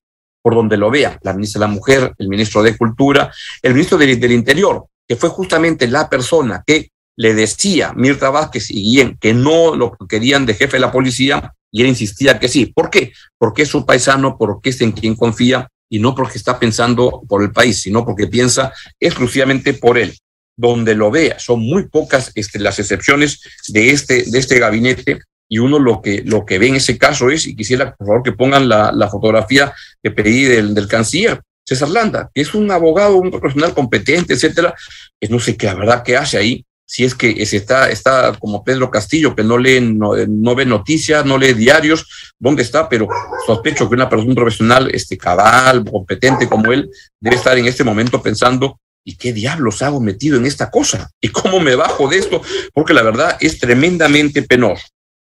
Por 0.42 0.56
donde 0.56 0.78
lo 0.78 0.90
vea, 0.90 1.20
la 1.24 1.34
ministra 1.34 1.60
de 1.60 1.68
la 1.68 1.74
Mujer, 1.74 2.14
el 2.18 2.30
ministro 2.30 2.64
de 2.64 2.78
Cultura, 2.78 3.34
el 3.62 3.74
ministro 3.74 3.98
del, 3.98 4.18
del 4.18 4.32
Interior, 4.32 4.86
que 5.06 5.18
fue 5.18 5.28
justamente 5.28 5.90
la 5.90 6.08
persona 6.08 6.64
que 6.66 6.90
le 7.18 7.34
decía 7.34 7.92
Mirta 7.98 8.30
Vázquez 8.30 8.72
y 8.72 8.76
Guillén 8.76 9.18
que 9.20 9.34
no 9.34 9.76
lo 9.76 9.98
querían 10.08 10.46
de 10.46 10.54
jefe 10.54 10.78
de 10.78 10.80
la 10.80 10.94
policía 10.94 11.54
y 11.70 11.82
él 11.82 11.88
insistía 11.88 12.40
que 12.40 12.48
sí. 12.48 12.68
¿Por 12.68 12.90
qué? 12.90 13.12
Porque 13.38 13.64
es 13.64 13.68
su 13.68 13.86
paisano, 13.86 14.38
porque 14.38 14.70
es 14.70 14.80
en 14.80 14.94
quien 14.94 15.18
confía 15.18 15.68
y 15.90 16.00
no 16.00 16.16
porque 16.16 16.38
está 16.38 16.60
pensando 16.60 17.24
por 17.28 17.44
el 17.44 17.52
país, 17.52 17.82
sino 17.82 18.06
porque 18.06 18.28
piensa 18.28 18.72
exclusivamente 19.00 19.74
por 19.74 19.98
él. 19.98 20.16
Donde 20.56 20.94
lo 20.94 21.10
vea, 21.10 21.40
son 21.40 21.62
muy 21.62 21.88
pocas 21.88 22.32
este, 22.36 22.60
las 22.60 22.80
excepciones 22.80 23.42
de 23.70 23.92
este, 23.92 24.24
de 24.26 24.40
este 24.40 24.60
gabinete 24.60 25.20
y 25.48 25.58
uno 25.58 25.80
lo 25.80 26.02
que, 26.02 26.22
lo 26.26 26.46
que 26.46 26.60
ve 26.60 26.68
en 26.68 26.76
ese 26.76 26.98
caso 26.98 27.30
es, 27.30 27.48
y 27.48 27.56
quisiera 27.56 27.96
por 27.96 28.08
favor 28.08 28.24
que 28.24 28.34
pongan 28.34 28.70
la, 28.70 29.10
fotografía 29.10 29.74
que 30.04 30.12
pedí 30.12 30.44
del, 30.44 30.76
del 30.76 30.88
canciller, 30.88 31.42
César 31.66 31.90
Landa, 31.90 32.30
que 32.34 32.42
es 32.42 32.54
un 32.54 32.70
abogado, 32.72 33.18
un 33.18 33.32
profesional 33.32 33.74
competente, 33.74 34.34
etcétera, 34.34 34.76
que 35.20 35.28
no 35.28 35.40
sé 35.40 35.56
qué 35.56 35.68
la 35.68 35.76
verdad 35.76 36.04
que 36.04 36.18
hace 36.18 36.38
ahí, 36.38 36.66
si 36.90 37.04
es 37.04 37.14
que 37.14 37.36
está, 37.40 37.88
está 37.92 38.36
como 38.40 38.64
Pedro 38.64 38.90
Castillo, 38.90 39.36
que 39.36 39.44
no 39.44 39.60
lee, 39.60 39.80
no, 39.80 40.14
no, 40.28 40.56
ve 40.56 40.66
noticias, 40.66 41.24
no 41.24 41.38
lee 41.38 41.54
diarios, 41.54 42.34
¿dónde 42.40 42.64
está? 42.64 42.90
Pero 42.90 43.08
sospecho 43.46 43.88
que 43.88 43.94
una 43.94 44.10
persona, 44.10 44.34
profesional 44.34 44.90
este, 44.92 45.16
cabal, 45.16 45.86
competente 45.86 46.50
como 46.50 46.74
él, 46.74 46.90
debe 47.20 47.36
estar 47.36 47.56
en 47.60 47.68
este 47.68 47.84
momento 47.84 48.24
pensando, 48.24 48.80
¿y 49.06 49.18
qué 49.18 49.34
diablos 49.34 49.84
hago 49.84 50.02
metido 50.02 50.38
en 50.38 50.48
esta 50.48 50.72
cosa? 50.72 51.12
¿Y 51.22 51.30
cómo 51.30 51.60
me 51.60 51.76
bajo 51.76 52.08
de 52.08 52.18
esto? 52.18 52.42
Porque 52.74 52.96
la 52.96 53.04
verdad 53.04 53.38
es 53.40 53.60
tremendamente 53.60 54.42
penoso. 54.42 54.88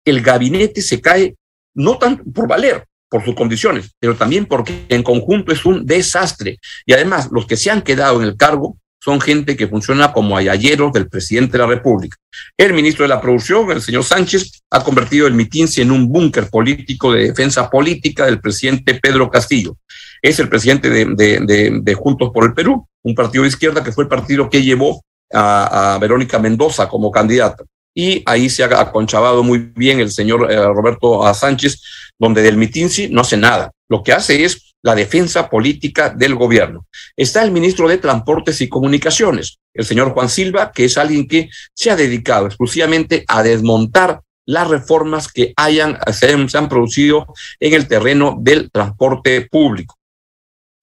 El 0.03 0.21
gabinete 0.21 0.81
se 0.81 0.99
cae 0.99 1.35
no 1.73 1.97
tanto 1.97 2.25
por 2.33 2.49
valer, 2.49 2.83
por 3.07 3.23
sus 3.23 3.33
condiciones, 3.33 3.91
pero 3.97 4.17
también 4.17 4.45
porque 4.45 4.87
en 4.89 5.03
conjunto 5.03 5.53
es 5.53 5.65
un 5.65 5.85
desastre. 5.85 6.59
Y 6.85 6.91
además, 6.91 7.29
los 7.31 7.47
que 7.47 7.55
se 7.55 7.71
han 7.71 7.81
quedado 7.81 8.21
en 8.21 8.27
el 8.27 8.35
cargo 8.35 8.77
son 9.05 9.21
gente 9.21 9.55
que 9.55 9.67
funciona 9.67 10.11
como 10.11 10.35
ayayeros 10.35 10.91
del 10.91 11.07
presidente 11.07 11.51
de 11.51 11.59
la 11.59 11.67
República. 11.67 12.17
El 12.57 12.73
ministro 12.73 13.03
de 13.03 13.09
la 13.09 13.21
Producción, 13.21 13.69
el 13.69 13.79
señor 13.79 14.03
Sánchez, 14.03 14.63
ha 14.71 14.83
convertido 14.83 15.27
el 15.27 15.35
Mitinci 15.35 15.81
en 15.81 15.91
un 15.91 16.11
búnker 16.11 16.49
político 16.49 17.13
de 17.13 17.27
defensa 17.27 17.69
política 17.69 18.25
del 18.25 18.41
presidente 18.41 18.95
Pedro 18.95 19.29
Castillo. 19.29 19.77
Es 20.23 20.39
el 20.39 20.49
presidente 20.49 20.89
de, 20.89 21.05
de, 21.05 21.39
de, 21.39 21.79
de 21.83 21.93
Juntos 21.93 22.31
por 22.33 22.45
el 22.45 22.55
Perú, 22.55 22.87
un 23.03 23.13
partido 23.13 23.43
de 23.43 23.49
izquierda 23.49 23.83
que 23.83 23.91
fue 23.91 24.05
el 24.05 24.09
partido 24.09 24.49
que 24.49 24.63
llevó 24.63 25.03
a, 25.31 25.93
a 25.93 25.99
Verónica 25.99 26.39
Mendoza 26.39 26.89
como 26.89 27.11
candidata. 27.11 27.63
y 27.95 28.21
ahí 28.25 28.49
se 28.49 28.63
ha 28.63 28.81
aconchabado 28.81 29.41
muy 29.43 29.71
bien 29.75 29.99
el 29.99 30.11
señor 30.11 30.51
eh, 30.51 30.57
Roberto 30.57 31.21
Sánchez, 31.33 31.81
donde 32.19 32.41
del 32.41 32.57
Mitinsi 32.57 33.07
no 33.09 33.21
hace 33.21 33.37
nada. 33.37 33.71
Lo 33.87 34.03
que 34.03 34.11
hace 34.11 34.43
es 34.43 34.74
la 34.85 34.93
defensa 34.93 35.49
política 35.49 36.11
del 36.11 36.35
gobierno. 36.35 36.85
Está 37.17 37.41
el 37.41 37.49
ministro 37.49 37.87
de 37.87 37.97
Transportes 37.97 38.61
y 38.61 38.69
Comunicaciones, 38.69 39.57
el 39.73 39.83
señor 39.83 40.11
Juan 40.11 40.29
Silva, 40.29 40.71
que 40.71 40.85
es 40.85 40.95
alguien 40.99 41.27
que 41.27 41.49
se 41.73 41.89
ha 41.89 41.95
dedicado 41.95 42.45
exclusivamente 42.45 43.25
a 43.27 43.41
desmontar 43.41 44.21
las 44.45 44.67
reformas 44.67 45.27
que 45.27 45.53
hayan, 45.57 45.97
se 46.13 46.57
han 46.57 46.69
producido 46.69 47.25
en 47.59 47.73
el 47.73 47.87
terreno 47.87 48.37
del 48.39 48.69
transporte 48.69 49.41
público. 49.49 49.97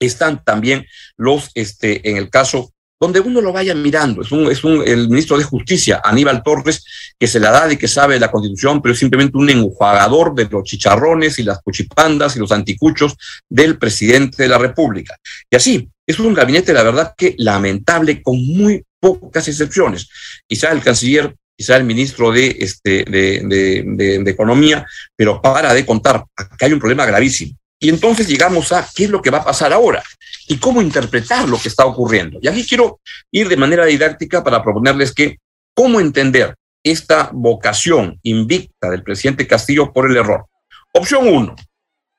Están 0.01 0.43
también 0.43 0.85
los, 1.15 1.51
este, 1.53 2.09
en 2.09 2.17
el 2.17 2.29
caso 2.29 2.73
donde 2.99 3.19
uno 3.19 3.41
lo 3.41 3.51
vaya 3.51 3.75
mirando. 3.75 4.21
Es, 4.21 4.31
un, 4.31 4.51
es 4.51 4.63
un, 4.63 4.87
el 4.87 5.09
ministro 5.09 5.37
de 5.37 5.43
Justicia, 5.43 6.01
Aníbal 6.03 6.41
Torres, 6.43 6.85
que 7.19 7.27
se 7.27 7.39
la 7.39 7.51
da 7.51 7.67
de 7.67 7.77
que 7.77 7.87
sabe 7.87 8.19
la 8.19 8.31
Constitución, 8.31 8.81
pero 8.81 8.93
es 8.93 8.99
simplemente 8.99 9.37
un 9.37 9.49
enjuagador 9.49 10.33
de 10.33 10.47
los 10.49 10.63
chicharrones 10.63 11.37
y 11.39 11.43
las 11.43 11.61
cuchipandas 11.61 12.35
y 12.35 12.39
los 12.39 12.51
anticuchos 12.51 13.15
del 13.49 13.77
presidente 13.77 14.43
de 14.43 14.49
la 14.49 14.57
República. 14.57 15.17
Y 15.49 15.55
así, 15.55 15.89
es 16.05 16.19
un 16.19 16.33
gabinete, 16.33 16.73
la 16.73 16.83
verdad, 16.83 17.13
que 17.17 17.35
lamentable, 17.37 18.21
con 18.21 18.37
muy 18.37 18.83
pocas 18.99 19.47
excepciones. 19.47 20.07
Quizá 20.47 20.71
el 20.71 20.81
canciller 20.81 21.35
quizá 21.55 21.77
el 21.77 21.83
ministro 21.83 22.31
de, 22.31 22.55
este, 22.59 23.05
de, 23.05 23.41
de, 23.45 24.19
de, 24.23 24.31
Economía, 24.31 24.85
pero 25.15 25.41
para 25.41 25.73
de 25.73 25.85
contar, 25.85 26.25
que 26.57 26.65
hay 26.65 26.73
un 26.73 26.79
problema 26.79 27.05
gravísimo. 27.05 27.55
Y 27.83 27.89
entonces 27.89 28.29
llegamos 28.29 28.71
a 28.71 28.87
qué 28.95 29.03
es 29.03 29.09
lo 29.09 29.21
que 29.21 29.29
va 29.29 29.39
a 29.39 29.43
pasar 29.43 29.73
ahora 29.73 30.01
y 30.47 30.57
cómo 30.57 30.81
interpretar 30.81 31.49
lo 31.49 31.59
que 31.59 31.67
está 31.67 31.85
ocurriendo. 31.85 32.39
Y 32.41 32.47
aquí 32.47 32.65
quiero 32.65 33.01
ir 33.29 33.49
de 33.49 33.57
manera 33.57 33.85
didáctica 33.85 34.41
para 34.41 34.63
proponerles 34.63 35.13
que 35.13 35.39
cómo 35.73 35.99
entender 35.99 36.55
esta 36.81 37.29
vocación 37.33 38.17
invicta 38.23 38.89
del 38.89 39.03
presidente 39.03 39.45
Castillo 39.45 39.91
por 39.91 40.09
el 40.09 40.15
error. 40.15 40.45
Opción 40.93 41.27
uno. 41.27 41.57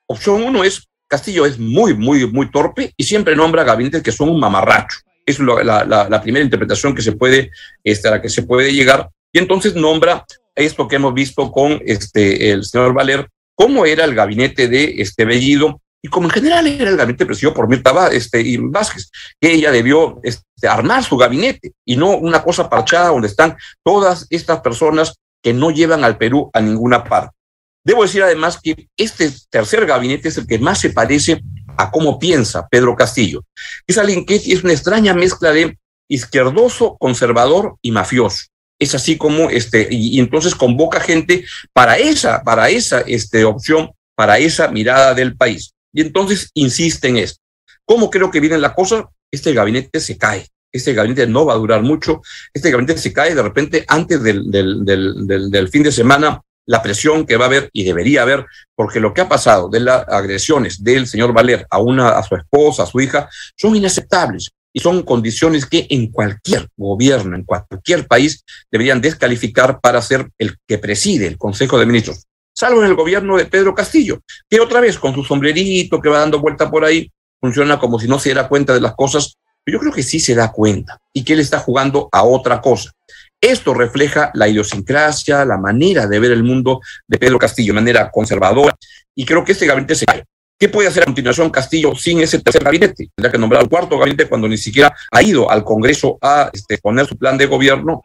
Opción 0.05 0.43
uno 0.43 0.63
es 0.63 0.87
Castillo 1.07 1.47
es 1.47 1.57
muy, 1.57 1.95
muy, 1.95 2.27
muy 2.27 2.51
torpe 2.51 2.93
y 2.95 3.03
siempre 3.03 3.35
nombra 3.35 3.63
gabinetes 3.63 4.03
que 4.03 4.11
son 4.11 4.29
un 4.29 4.39
mamarracho. 4.39 4.99
Es 5.25 5.39
la, 5.39 6.21
primera 6.21 6.45
interpretación 6.45 6.93
que 6.93 7.01
se 7.01 7.13
puede, 7.13 7.49
este, 7.83 8.07
a 8.07 8.11
la 8.11 8.21
que 8.21 8.29
se 8.29 8.43
puede 8.43 8.71
llegar. 8.71 9.09
Y 9.33 9.39
entonces 9.39 9.73
nombra 9.73 10.25
esto 10.53 10.87
que 10.87 10.97
hemos 10.97 11.15
visto 11.15 11.51
con 11.51 11.81
este, 11.87 12.51
el 12.51 12.63
señor 12.65 12.93
Valer 12.93 13.27
cómo 13.55 13.85
era 13.85 14.03
el 14.03 14.13
gabinete 14.13 14.67
de 14.67 14.95
este 14.97 15.25
Bellido 15.25 15.81
y 16.01 16.07
como 16.07 16.27
en 16.27 16.31
general 16.31 16.67
era 16.67 16.91
el 16.91 16.97
gabinete 16.97 17.25
presidido 17.25 17.53
por 17.53 17.67
Mirta 17.67 18.09
este, 18.11 18.39
y 18.41 18.57
Vázquez, 18.57 19.09
que 19.41 19.51
ella 19.51 19.71
debió 19.71 20.19
este, 20.21 20.67
armar 20.67 21.03
su 21.03 21.17
gabinete 21.17 21.73
y 21.83 21.95
no 21.95 22.11
una 22.17 22.43
cosa 22.43 22.69
parchada 22.69 23.09
donde 23.09 23.27
están 23.27 23.57
todas 23.83 24.27
estas 24.29 24.61
personas 24.61 25.15
que 25.41 25.51
no 25.51 25.71
llevan 25.71 26.03
al 26.03 26.17
Perú 26.17 26.51
a 26.53 26.61
ninguna 26.61 27.03
parte. 27.03 27.35
Debo 27.83 28.03
decir 28.03 28.21
además 28.21 28.59
que 28.61 28.87
este 28.97 29.31
tercer 29.49 29.87
gabinete 29.87 30.27
es 30.27 30.37
el 30.37 30.45
que 30.45 30.59
más 30.59 30.79
se 30.79 30.91
parece 30.91 31.41
a 31.75 31.89
cómo 31.89 32.19
piensa 32.19 32.67
Pedro 32.67 32.95
Castillo. 32.95 33.43
Es 33.87 33.97
alguien 33.97 34.25
que 34.25 34.35
es 34.35 34.63
una 34.63 34.73
extraña 34.73 35.13
mezcla 35.15 35.51
de 35.51 35.77
izquierdoso, 36.07 36.97
conservador 36.99 37.77
y 37.81 37.91
mafioso 37.91 38.45
es 38.79 38.95
así 38.95 39.17
como 39.17 39.49
este 39.49 39.87
y, 39.89 40.19
entonces 40.19 40.55
convoca 40.55 40.99
gente 40.99 41.45
para 41.73 41.97
esa 41.97 42.43
para 42.43 42.69
esa 42.69 43.01
este 43.01 43.45
opción 43.45 43.91
para 44.15 44.37
esa 44.37 44.69
mirada 44.69 45.13
del 45.13 45.35
país. 45.35 45.73
Y 45.93 46.01
entonces 46.01 46.49
insiste 46.53 47.07
en 47.07 47.17
esto. 47.17 47.39
Cómo 47.85 48.09
creo 48.09 48.31
que 48.31 48.39
viene 48.39 48.57
la 48.57 48.73
cosa 48.73 49.09
este 49.31 49.53
gabinete 49.53 49.99
se 49.99 50.17
cae. 50.17 50.47
Este 50.71 50.93
gabinete 50.93 51.27
no 51.27 51.45
va 51.45 51.53
a 51.53 51.57
durar 51.57 51.81
mucho. 51.83 52.21
Este 52.53 52.71
gabinete 52.71 52.99
se 52.99 53.13
cae 53.13 53.35
de 53.35 53.41
repente 53.41 53.85
antes 53.87 54.21
del, 54.21 54.49
del, 54.49 54.85
del, 54.85 55.51
del 55.51 55.69
fin 55.69 55.83
de 55.83 55.91
semana 55.91 56.41
la 56.67 56.81
presión 56.81 57.25
que 57.25 57.37
va 57.37 57.45
a 57.45 57.47
haber 57.47 57.69
y 57.73 57.83
debería 57.83 58.23
haber, 58.23 58.45
porque 58.75 58.99
lo 58.99 59.13
que 59.13 59.21
ha 59.21 59.29
pasado 59.29 59.69
de 59.69 59.81
las 59.81 60.07
agresiones 60.07 60.83
del 60.83 61.05
señor 61.07 61.31
Valer 61.31 61.67
a 61.69 61.79
una, 61.79 62.09
a 62.09 62.23
su 62.23 62.35
esposa, 62.35 62.83
a 62.83 62.87
su 62.87 62.99
hija, 62.99 63.29
son 63.55 63.75
inaceptables 63.75 64.51
y 64.75 64.81
son 64.81 65.03
condiciones 65.03 65.65
que 65.65 65.87
en 65.89 66.11
cualquier 66.11 66.67
gobierno, 66.75 67.37
en 67.37 67.45
cualquier 67.45 68.07
país, 68.07 68.43
deberían 68.69 68.99
descalificar 68.99 69.79
para 69.79 70.01
ser 70.01 70.29
el 70.37 70.57
que 70.67 70.77
preside 70.77 71.27
el 71.27 71.37
Consejo 71.37 71.79
de 71.79 71.85
Ministros, 71.85 72.25
salvo 72.53 72.81
en 72.81 72.87
el 72.87 72.95
gobierno 72.95 73.37
de 73.37 73.45
Pedro 73.45 73.73
Castillo, 73.73 74.19
que 74.49 74.59
otra 74.59 74.81
vez 74.81 74.99
con 74.99 75.15
su 75.15 75.23
sombrerito 75.23 76.01
que 76.01 76.09
va 76.09 76.19
dando 76.19 76.41
vuelta 76.41 76.69
por 76.69 76.83
ahí, 76.83 77.09
funciona 77.39 77.79
como 77.79 77.99
si 77.99 78.09
no 78.09 78.19
se 78.19 78.29
diera 78.29 78.49
cuenta 78.49 78.73
de 78.73 78.81
las 78.81 78.95
cosas, 78.95 79.37
pero 79.63 79.77
yo 79.77 79.79
creo 79.79 79.93
que 79.93 80.03
sí 80.03 80.19
se 80.19 80.35
da 80.35 80.51
cuenta 80.51 80.99
y 81.13 81.23
que 81.23 81.33
él 81.33 81.39
está 81.39 81.59
jugando 81.59 82.09
a 82.11 82.23
otra 82.25 82.59
cosa. 82.59 82.91
Esto 83.39 83.73
refleja 83.73 84.29
la 84.33 84.49
idiosincrasia, 84.49 85.45
la 85.45 85.57
manera 85.57 86.05
de 86.05 86.19
ver 86.19 86.31
el 86.31 86.43
mundo 86.43 86.81
de 87.07 87.17
Pedro 87.17 87.39
Castillo, 87.39 87.73
manera 87.73 88.11
conservadora, 88.11 88.75
y 89.15 89.23
creo 89.23 89.45
que 89.45 89.53
este 89.53 89.67
gabinete 89.67 89.95
se 89.95 90.05
cae. 90.05 90.25
¿Qué 90.57 90.69
puede 90.69 90.87
hacer 90.87 91.03
a 91.03 91.07
continuación 91.07 91.49
Castillo 91.49 91.93
sin 91.95 92.21
ese 92.21 92.39
tercer 92.39 92.63
gabinete? 92.63 93.09
Tendrá 93.13 93.29
que 93.29 93.37
nombrar 93.37 93.61
al 93.61 93.69
cuarto 93.69 93.97
gabinete 93.97 94.29
cuando 94.29 94.47
ni 94.47 94.57
siquiera 94.57 94.95
ha 95.11 95.21
ido 95.21 95.51
al 95.51 95.65
Congreso 95.65 96.17
a 96.21 96.49
este, 96.53 96.77
poner 96.77 97.05
su 97.07 97.17
plan 97.17 97.37
de 97.37 97.45
gobierno. 97.45 98.01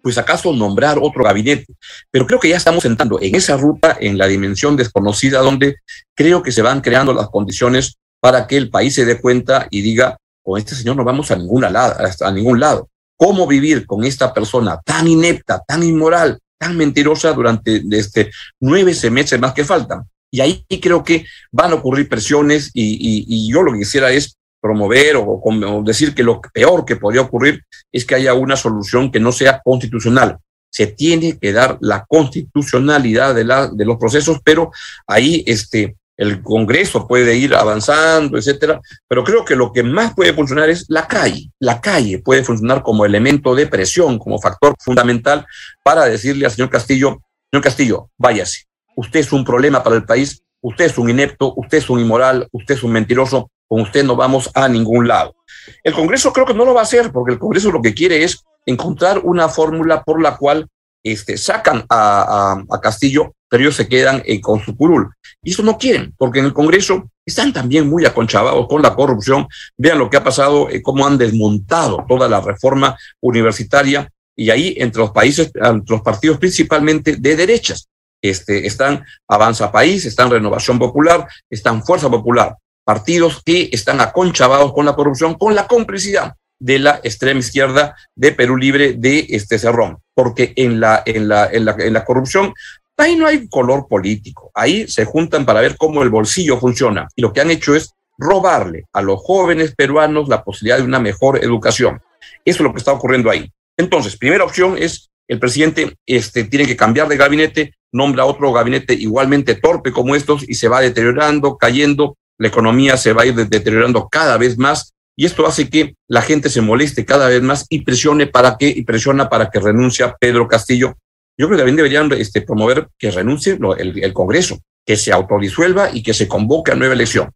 Pues 0.00 0.16
acaso 0.16 0.54
nombrar 0.54 0.98
otro 1.02 1.22
gabinete. 1.22 1.74
Pero 2.10 2.26
creo 2.26 2.40
que 2.40 2.48
ya 2.48 2.56
estamos 2.56 2.86
entrando 2.86 3.18
en 3.20 3.34
esa 3.34 3.58
ruta, 3.58 3.94
en 4.00 4.16
la 4.16 4.26
dimensión 4.26 4.74
desconocida, 4.74 5.40
donde 5.40 5.76
creo 6.14 6.42
que 6.42 6.50
se 6.50 6.62
van 6.62 6.80
creando 6.80 7.12
las 7.12 7.28
condiciones 7.28 7.96
para 8.20 8.46
que 8.46 8.56
el 8.56 8.70
país 8.70 8.94
se 8.94 9.04
dé 9.04 9.20
cuenta 9.20 9.66
y 9.70 9.82
diga, 9.82 10.16
con 10.42 10.58
este 10.58 10.74
señor 10.74 10.96
no 10.96 11.04
vamos 11.04 11.30
a, 11.30 11.36
ninguna 11.36 11.68
a 11.68 12.30
ningún 12.30 12.58
lado. 12.58 12.88
¿Cómo 13.18 13.46
vivir 13.46 13.84
con 13.84 14.04
esta 14.04 14.32
persona 14.32 14.80
tan 14.82 15.08
inepta, 15.08 15.62
tan 15.66 15.82
inmoral, 15.82 16.38
tan 16.58 16.74
mentirosa 16.76 17.32
durante 17.32 17.82
este 17.90 18.30
nueve 18.60 18.94
meses 19.10 19.38
más 19.38 19.52
que 19.52 19.64
faltan? 19.64 20.04
Y 20.30 20.40
ahí 20.40 20.64
creo 20.80 21.04
que 21.04 21.24
van 21.52 21.72
a 21.72 21.76
ocurrir 21.76 22.08
presiones 22.08 22.70
y, 22.74 23.50
yo 23.50 23.62
lo 23.62 23.72
que 23.72 23.80
quisiera 23.80 24.10
es 24.10 24.36
promover 24.60 25.16
o, 25.16 25.82
decir 25.84 26.14
que 26.14 26.22
lo 26.22 26.40
peor 26.52 26.84
que 26.84 26.96
podría 26.96 27.22
ocurrir 27.22 27.62
es 27.92 28.04
que 28.04 28.16
haya 28.16 28.34
una 28.34 28.56
solución 28.56 29.10
que 29.10 29.20
no 29.20 29.32
sea 29.32 29.60
constitucional. 29.64 30.38
Se 30.70 30.88
tiene 30.88 31.38
que 31.38 31.52
dar 31.52 31.78
la 31.80 32.04
constitucionalidad 32.06 33.34
de, 33.34 33.44
la, 33.44 33.68
de 33.68 33.84
los 33.84 33.96
procesos, 33.96 34.40
pero 34.44 34.72
ahí 35.06 35.42
este, 35.46 35.96
el 36.16 36.42
Congreso 36.42 37.06
puede 37.06 37.36
ir 37.36 37.54
avanzando, 37.54 38.36
etcétera, 38.36 38.80
pero 39.08 39.24
creo 39.24 39.44
que 39.44 39.56
lo 39.56 39.72
que 39.72 39.82
más 39.82 40.14
puede 40.14 40.34
funcionar 40.34 40.68
es 40.68 40.84
la 40.88 41.06
calle. 41.06 41.50
La 41.60 41.80
calle 41.80 42.18
puede 42.18 42.42
funcionar 42.42 42.82
como 42.82 43.06
elemento 43.06 43.54
de 43.54 43.68
presión, 43.68 44.18
como 44.18 44.40
factor 44.40 44.74
fundamental 44.80 45.46
para 45.82 46.04
decirle 46.04 46.44
al 46.44 46.52
señor 46.52 46.70
Castillo, 46.70 47.22
señor 47.50 47.62
Castillo, 47.62 48.10
váyase 48.18 48.66
usted 48.96 49.20
es 49.20 49.32
un 49.32 49.44
problema 49.44 49.82
para 49.82 49.96
el 49.96 50.04
país, 50.04 50.42
usted 50.60 50.86
es 50.86 50.98
un 50.98 51.08
inepto, 51.08 51.54
usted 51.56 51.78
es 51.78 51.88
un 51.88 52.00
inmoral, 52.00 52.48
usted 52.50 52.74
es 52.74 52.82
un 52.82 52.92
mentiroso, 52.92 53.50
con 53.68 53.80
usted 53.82 54.04
no 54.04 54.16
vamos 54.16 54.50
a 54.54 54.68
ningún 54.68 55.06
lado. 55.06 55.36
El 55.84 55.94
Congreso 55.94 56.32
creo 56.32 56.46
que 56.46 56.54
no 56.54 56.64
lo 56.64 56.74
va 56.74 56.80
a 56.80 56.84
hacer, 56.84 57.12
porque 57.12 57.34
el 57.34 57.38
Congreso 57.38 57.70
lo 57.70 57.82
que 57.82 57.94
quiere 57.94 58.24
es 58.24 58.42
encontrar 58.64 59.20
una 59.22 59.48
fórmula 59.48 60.02
por 60.02 60.20
la 60.20 60.36
cual 60.36 60.66
este, 61.04 61.36
sacan 61.36 61.84
a, 61.88 62.64
Castillo, 62.82 63.32
pero 63.48 63.62
ellos 63.62 63.76
se 63.76 63.88
quedan 63.88 64.22
eh, 64.24 64.40
con 64.40 64.60
su 64.60 64.76
curul. 64.76 65.10
Y 65.42 65.50
eso 65.52 65.62
no 65.62 65.78
quieren, 65.78 66.14
porque 66.18 66.40
en 66.40 66.46
el 66.46 66.52
Congreso 66.52 67.08
están 67.24 67.52
también 67.52 67.88
muy 67.88 68.04
aconchavados 68.04 68.66
con 68.68 68.82
la 68.82 68.94
corrupción. 68.94 69.46
Vean 69.76 69.98
lo 69.98 70.10
que 70.10 70.16
ha 70.16 70.24
pasado, 70.24 70.68
eh, 70.68 70.82
cómo 70.82 71.06
han 71.06 71.18
desmontado 71.18 72.04
toda 72.08 72.28
la 72.28 72.40
reforma 72.40 72.96
universitaria 73.20 74.10
y 74.34 74.50
ahí 74.50 74.74
entre 74.78 75.00
los 75.00 75.12
países, 75.12 75.50
entre 75.54 75.94
los 75.94 76.02
partidos 76.02 76.38
principalmente 76.38 77.16
de 77.16 77.36
derechas. 77.36 77.88
Este, 78.22 78.66
están 78.66 79.04
Avanza 79.28 79.70
País, 79.70 80.04
están 80.04 80.30
Renovación 80.30 80.78
Popular, 80.78 81.26
están 81.50 81.82
Fuerza 81.84 82.10
Popular, 82.10 82.56
partidos 82.84 83.42
que 83.44 83.68
están 83.72 84.00
aconchavados 84.00 84.72
con 84.72 84.86
la 84.86 84.94
corrupción, 84.94 85.34
con 85.34 85.54
la 85.54 85.66
complicidad 85.66 86.34
de 86.58 86.78
la 86.78 87.00
extrema 87.04 87.40
izquierda 87.40 87.94
de 88.14 88.32
Perú 88.32 88.56
Libre 88.56 88.94
de 88.94 89.26
este 89.30 89.58
Cerrón, 89.58 89.98
porque 90.14 90.52
en 90.56 90.80
la, 90.80 91.02
en 91.04 91.28
la, 91.28 91.46
en 91.50 91.64
la, 91.64 91.76
en 91.78 91.92
la 91.92 92.04
corrupción 92.04 92.54
ahí 92.96 93.16
no 93.16 93.26
hay 93.26 93.48
color 93.48 93.86
político, 93.88 94.50
ahí 94.54 94.88
se 94.88 95.04
juntan 95.04 95.44
para 95.44 95.60
ver 95.60 95.76
cómo 95.76 96.02
el 96.02 96.10
bolsillo 96.10 96.58
funciona 96.58 97.08
y 97.14 97.22
lo 97.22 97.32
que 97.32 97.40
han 97.40 97.50
hecho 97.50 97.74
es 97.74 97.92
robarle 98.18 98.84
a 98.92 99.02
los 99.02 99.20
jóvenes 99.20 99.74
peruanos 99.74 100.28
la 100.28 100.42
posibilidad 100.42 100.78
de 100.78 100.84
una 100.84 100.98
mejor 100.98 101.42
educación. 101.44 102.00
Eso 102.44 102.58
es 102.58 102.60
lo 102.60 102.72
que 102.72 102.78
está 102.78 102.92
ocurriendo 102.92 103.30
ahí. 103.30 103.50
Entonces, 103.76 104.16
primera 104.16 104.44
opción 104.44 104.76
es 104.78 105.10
el 105.28 105.38
presidente 105.38 105.96
este, 106.06 106.44
tiene 106.44 106.66
que 106.66 106.76
cambiar 106.76 107.08
de 107.08 107.16
gabinete, 107.16 107.74
nombra 107.92 108.24
otro 108.24 108.52
gabinete 108.52 108.94
igualmente 108.94 109.54
torpe 109.54 109.92
como 109.92 110.14
estos 110.14 110.48
y 110.48 110.54
se 110.54 110.68
va 110.68 110.80
deteriorando, 110.80 111.56
cayendo, 111.56 112.16
la 112.38 112.48
economía 112.48 112.96
se 112.96 113.12
va 113.12 113.22
a 113.22 113.26
ir 113.26 113.34
deteriorando 113.34 114.08
cada 114.08 114.36
vez 114.36 114.58
más 114.58 114.94
y 115.16 115.24
esto 115.24 115.46
hace 115.46 115.70
que 115.70 115.94
la 116.08 116.20
gente 116.20 116.50
se 116.50 116.60
moleste 116.60 117.06
cada 117.06 117.28
vez 117.28 117.42
más 117.42 117.66
y 117.70 117.80
presione 117.80 118.26
para 118.26 118.56
que 118.58 118.68
y 118.68 118.82
presiona 118.82 119.28
para 119.30 119.50
que 119.50 119.60
renuncie 119.60 120.06
Pedro 120.20 120.46
Castillo. 120.46 120.94
Yo 121.38 121.46
creo 121.46 121.50
que 121.50 121.56
también 121.56 121.76
deberían 121.76 122.12
este, 122.12 122.42
promover 122.42 122.88
que 122.98 123.10
renuncie 123.10 123.58
el, 123.78 124.04
el 124.04 124.12
Congreso, 124.12 124.58
que 124.84 124.96
se 124.96 125.12
autodisuelva 125.12 125.90
y 125.92 126.02
que 126.02 126.12
se 126.12 126.28
convoque 126.28 126.72
a 126.72 126.74
nueva 126.74 126.94
elección. 126.94 127.30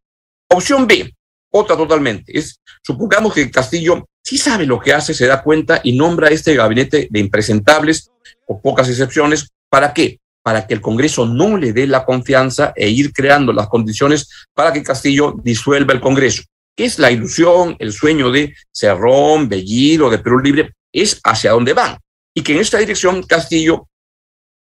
Opción 0.48 0.86
B, 0.86 1.14
otra 1.52 1.76
totalmente, 1.76 2.38
es 2.38 2.60
supongamos 2.82 3.34
que 3.34 3.50
Castillo 3.50 4.06
sí 4.22 4.38
sabe 4.38 4.66
lo 4.66 4.80
que 4.80 4.92
hace, 4.92 5.14
se 5.14 5.26
da 5.26 5.42
cuenta 5.42 5.80
y 5.82 5.92
nombra 5.92 6.28
este 6.28 6.54
gabinete 6.54 7.08
de 7.10 7.20
impresentables, 7.20 8.10
o 8.46 8.60
pocas 8.60 8.88
excepciones. 8.88 9.48
¿Para 9.68 9.94
qué? 9.94 10.18
Para 10.42 10.66
que 10.66 10.74
el 10.74 10.80
Congreso 10.80 11.26
no 11.26 11.56
le 11.56 11.72
dé 11.72 11.86
la 11.86 12.04
confianza 12.04 12.72
e 12.74 12.88
ir 12.88 13.12
creando 13.12 13.52
las 13.52 13.68
condiciones 13.68 14.28
para 14.54 14.72
que 14.72 14.82
Castillo 14.82 15.36
disuelva 15.42 15.92
el 15.92 16.00
Congreso. 16.00 16.42
¿Qué 16.76 16.84
es 16.84 16.98
la 16.98 17.10
ilusión, 17.10 17.76
el 17.78 17.92
sueño 17.92 18.30
de 18.30 18.54
Cerrón, 18.72 19.48
Bellido, 19.48 20.10
de 20.10 20.18
Perú 20.18 20.40
Libre? 20.40 20.72
Es 20.92 21.20
hacia 21.22 21.52
dónde 21.52 21.74
van. 21.74 21.98
Y 22.34 22.42
que 22.42 22.54
en 22.54 22.60
esta 22.60 22.78
dirección 22.78 23.22
Castillo 23.22 23.86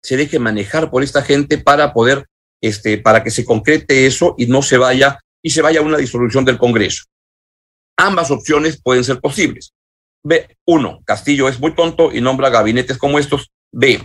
se 0.02 0.16
deje 0.16 0.38
manejar 0.38 0.90
por 0.90 1.02
esta 1.02 1.22
gente 1.22 1.58
para 1.58 1.92
poder, 1.92 2.26
este, 2.60 2.98
para 2.98 3.24
que 3.24 3.30
se 3.30 3.44
concrete 3.44 4.06
eso 4.06 4.34
y 4.36 4.46
no 4.46 4.62
se 4.62 4.76
vaya, 4.76 5.18
y 5.42 5.50
se 5.50 5.62
vaya 5.62 5.80
a 5.80 5.84
una 5.84 5.96
disolución 5.96 6.44
del 6.44 6.58
Congreso. 6.58 7.04
Ambas 7.96 8.31
opciones 8.31 8.81
pueden 8.83 9.05
ser 9.05 9.20
posibles. 9.20 9.72
B, 10.24 10.57
uno, 10.66 11.00
Castillo 11.05 11.48
es 11.48 11.59
muy 11.59 11.74
tonto 11.74 12.12
y 12.12 12.20
nombra 12.20 12.50
gabinetes 12.50 12.98
como 12.98 13.18
estos. 13.18 13.50
B, 13.72 14.00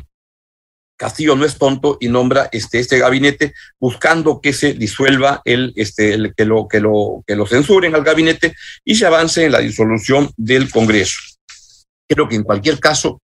Castillo 0.97 1.35
no 1.35 1.45
es 1.45 1.57
tonto 1.57 1.97
y 2.01 2.09
nombra 2.09 2.49
este, 2.51 2.79
este 2.79 2.97
gabinete 2.97 3.53
buscando 3.79 4.41
que 4.41 4.51
se 4.51 4.73
disuelva 4.73 5.41
el, 5.45 5.71
este, 5.75 6.13
el, 6.13 6.33
que, 6.35 6.43
lo, 6.43 6.67
que, 6.67 6.79
lo, 6.79 7.23
que 7.25 7.35
lo 7.35 7.45
censuren 7.45 7.93
al 7.93 8.03
gabinete 8.03 8.55
y 8.83 8.95
se 8.95 9.05
avance 9.05 9.45
en 9.45 9.51
la 9.51 9.59
disolución 9.59 10.31
del 10.35 10.69
Congreso. 10.71 11.19
Creo 12.09 12.27
que 12.27 12.35
en 12.35 12.43
cualquier 12.43 12.79
caso 12.79 13.21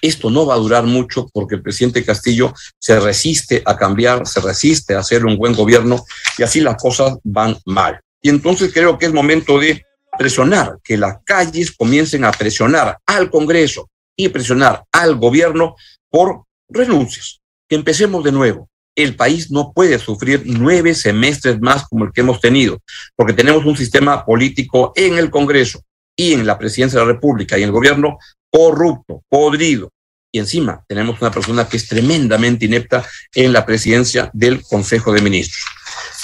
esto 0.00 0.30
no 0.30 0.46
va 0.46 0.54
a 0.54 0.58
durar 0.58 0.84
mucho 0.84 1.28
porque 1.32 1.56
el 1.56 1.62
presidente 1.62 2.04
Castillo 2.04 2.54
se 2.78 3.00
resiste 3.00 3.62
a 3.64 3.76
cambiar, 3.76 4.26
se 4.26 4.40
resiste 4.40 4.94
a 4.94 5.00
hacer 5.00 5.26
un 5.26 5.36
buen 5.36 5.54
gobierno 5.54 6.04
y 6.38 6.44
así 6.44 6.60
las 6.60 6.80
cosas 6.80 7.18
van 7.24 7.56
mal. 7.64 8.00
Y 8.22 8.28
entonces 8.28 8.72
creo 8.72 8.98
que 8.98 9.06
es 9.06 9.12
momento 9.12 9.58
de 9.58 9.84
presionar, 10.16 10.78
que 10.82 10.96
las 10.96 11.18
calles 11.24 11.70
comiencen 11.70 12.24
a 12.24 12.32
presionar 12.32 12.98
al 13.06 13.30
Congreso 13.30 13.88
y 14.16 14.28
presionar 14.28 14.84
al 14.92 15.16
gobierno 15.16 15.76
por 16.10 16.44
renuncias. 16.68 17.40
Que 17.68 17.76
empecemos 17.76 18.24
de 18.24 18.32
nuevo. 18.32 18.68
El 18.94 19.14
país 19.14 19.50
no 19.50 19.72
puede 19.72 19.98
sufrir 19.98 20.42
nueve 20.46 20.94
semestres 20.94 21.60
más 21.60 21.86
como 21.86 22.06
el 22.06 22.12
que 22.12 22.22
hemos 22.22 22.40
tenido, 22.40 22.80
porque 23.14 23.34
tenemos 23.34 23.64
un 23.66 23.76
sistema 23.76 24.24
político 24.24 24.92
en 24.96 25.18
el 25.18 25.30
Congreso 25.30 25.82
y 26.16 26.32
en 26.32 26.46
la 26.46 26.58
presidencia 26.58 26.98
de 26.98 27.06
la 27.06 27.12
República 27.12 27.58
y 27.58 27.62
en 27.62 27.68
el 27.68 27.72
gobierno 27.72 28.18
corrupto, 28.50 29.22
podrido. 29.28 29.90
Y 30.32 30.38
encima 30.38 30.82
tenemos 30.88 31.20
una 31.20 31.30
persona 31.30 31.68
que 31.68 31.76
es 31.76 31.86
tremendamente 31.86 32.64
inepta 32.64 33.06
en 33.34 33.52
la 33.52 33.66
presidencia 33.66 34.30
del 34.32 34.62
Consejo 34.62 35.12
de 35.12 35.20
Ministros. 35.20 35.62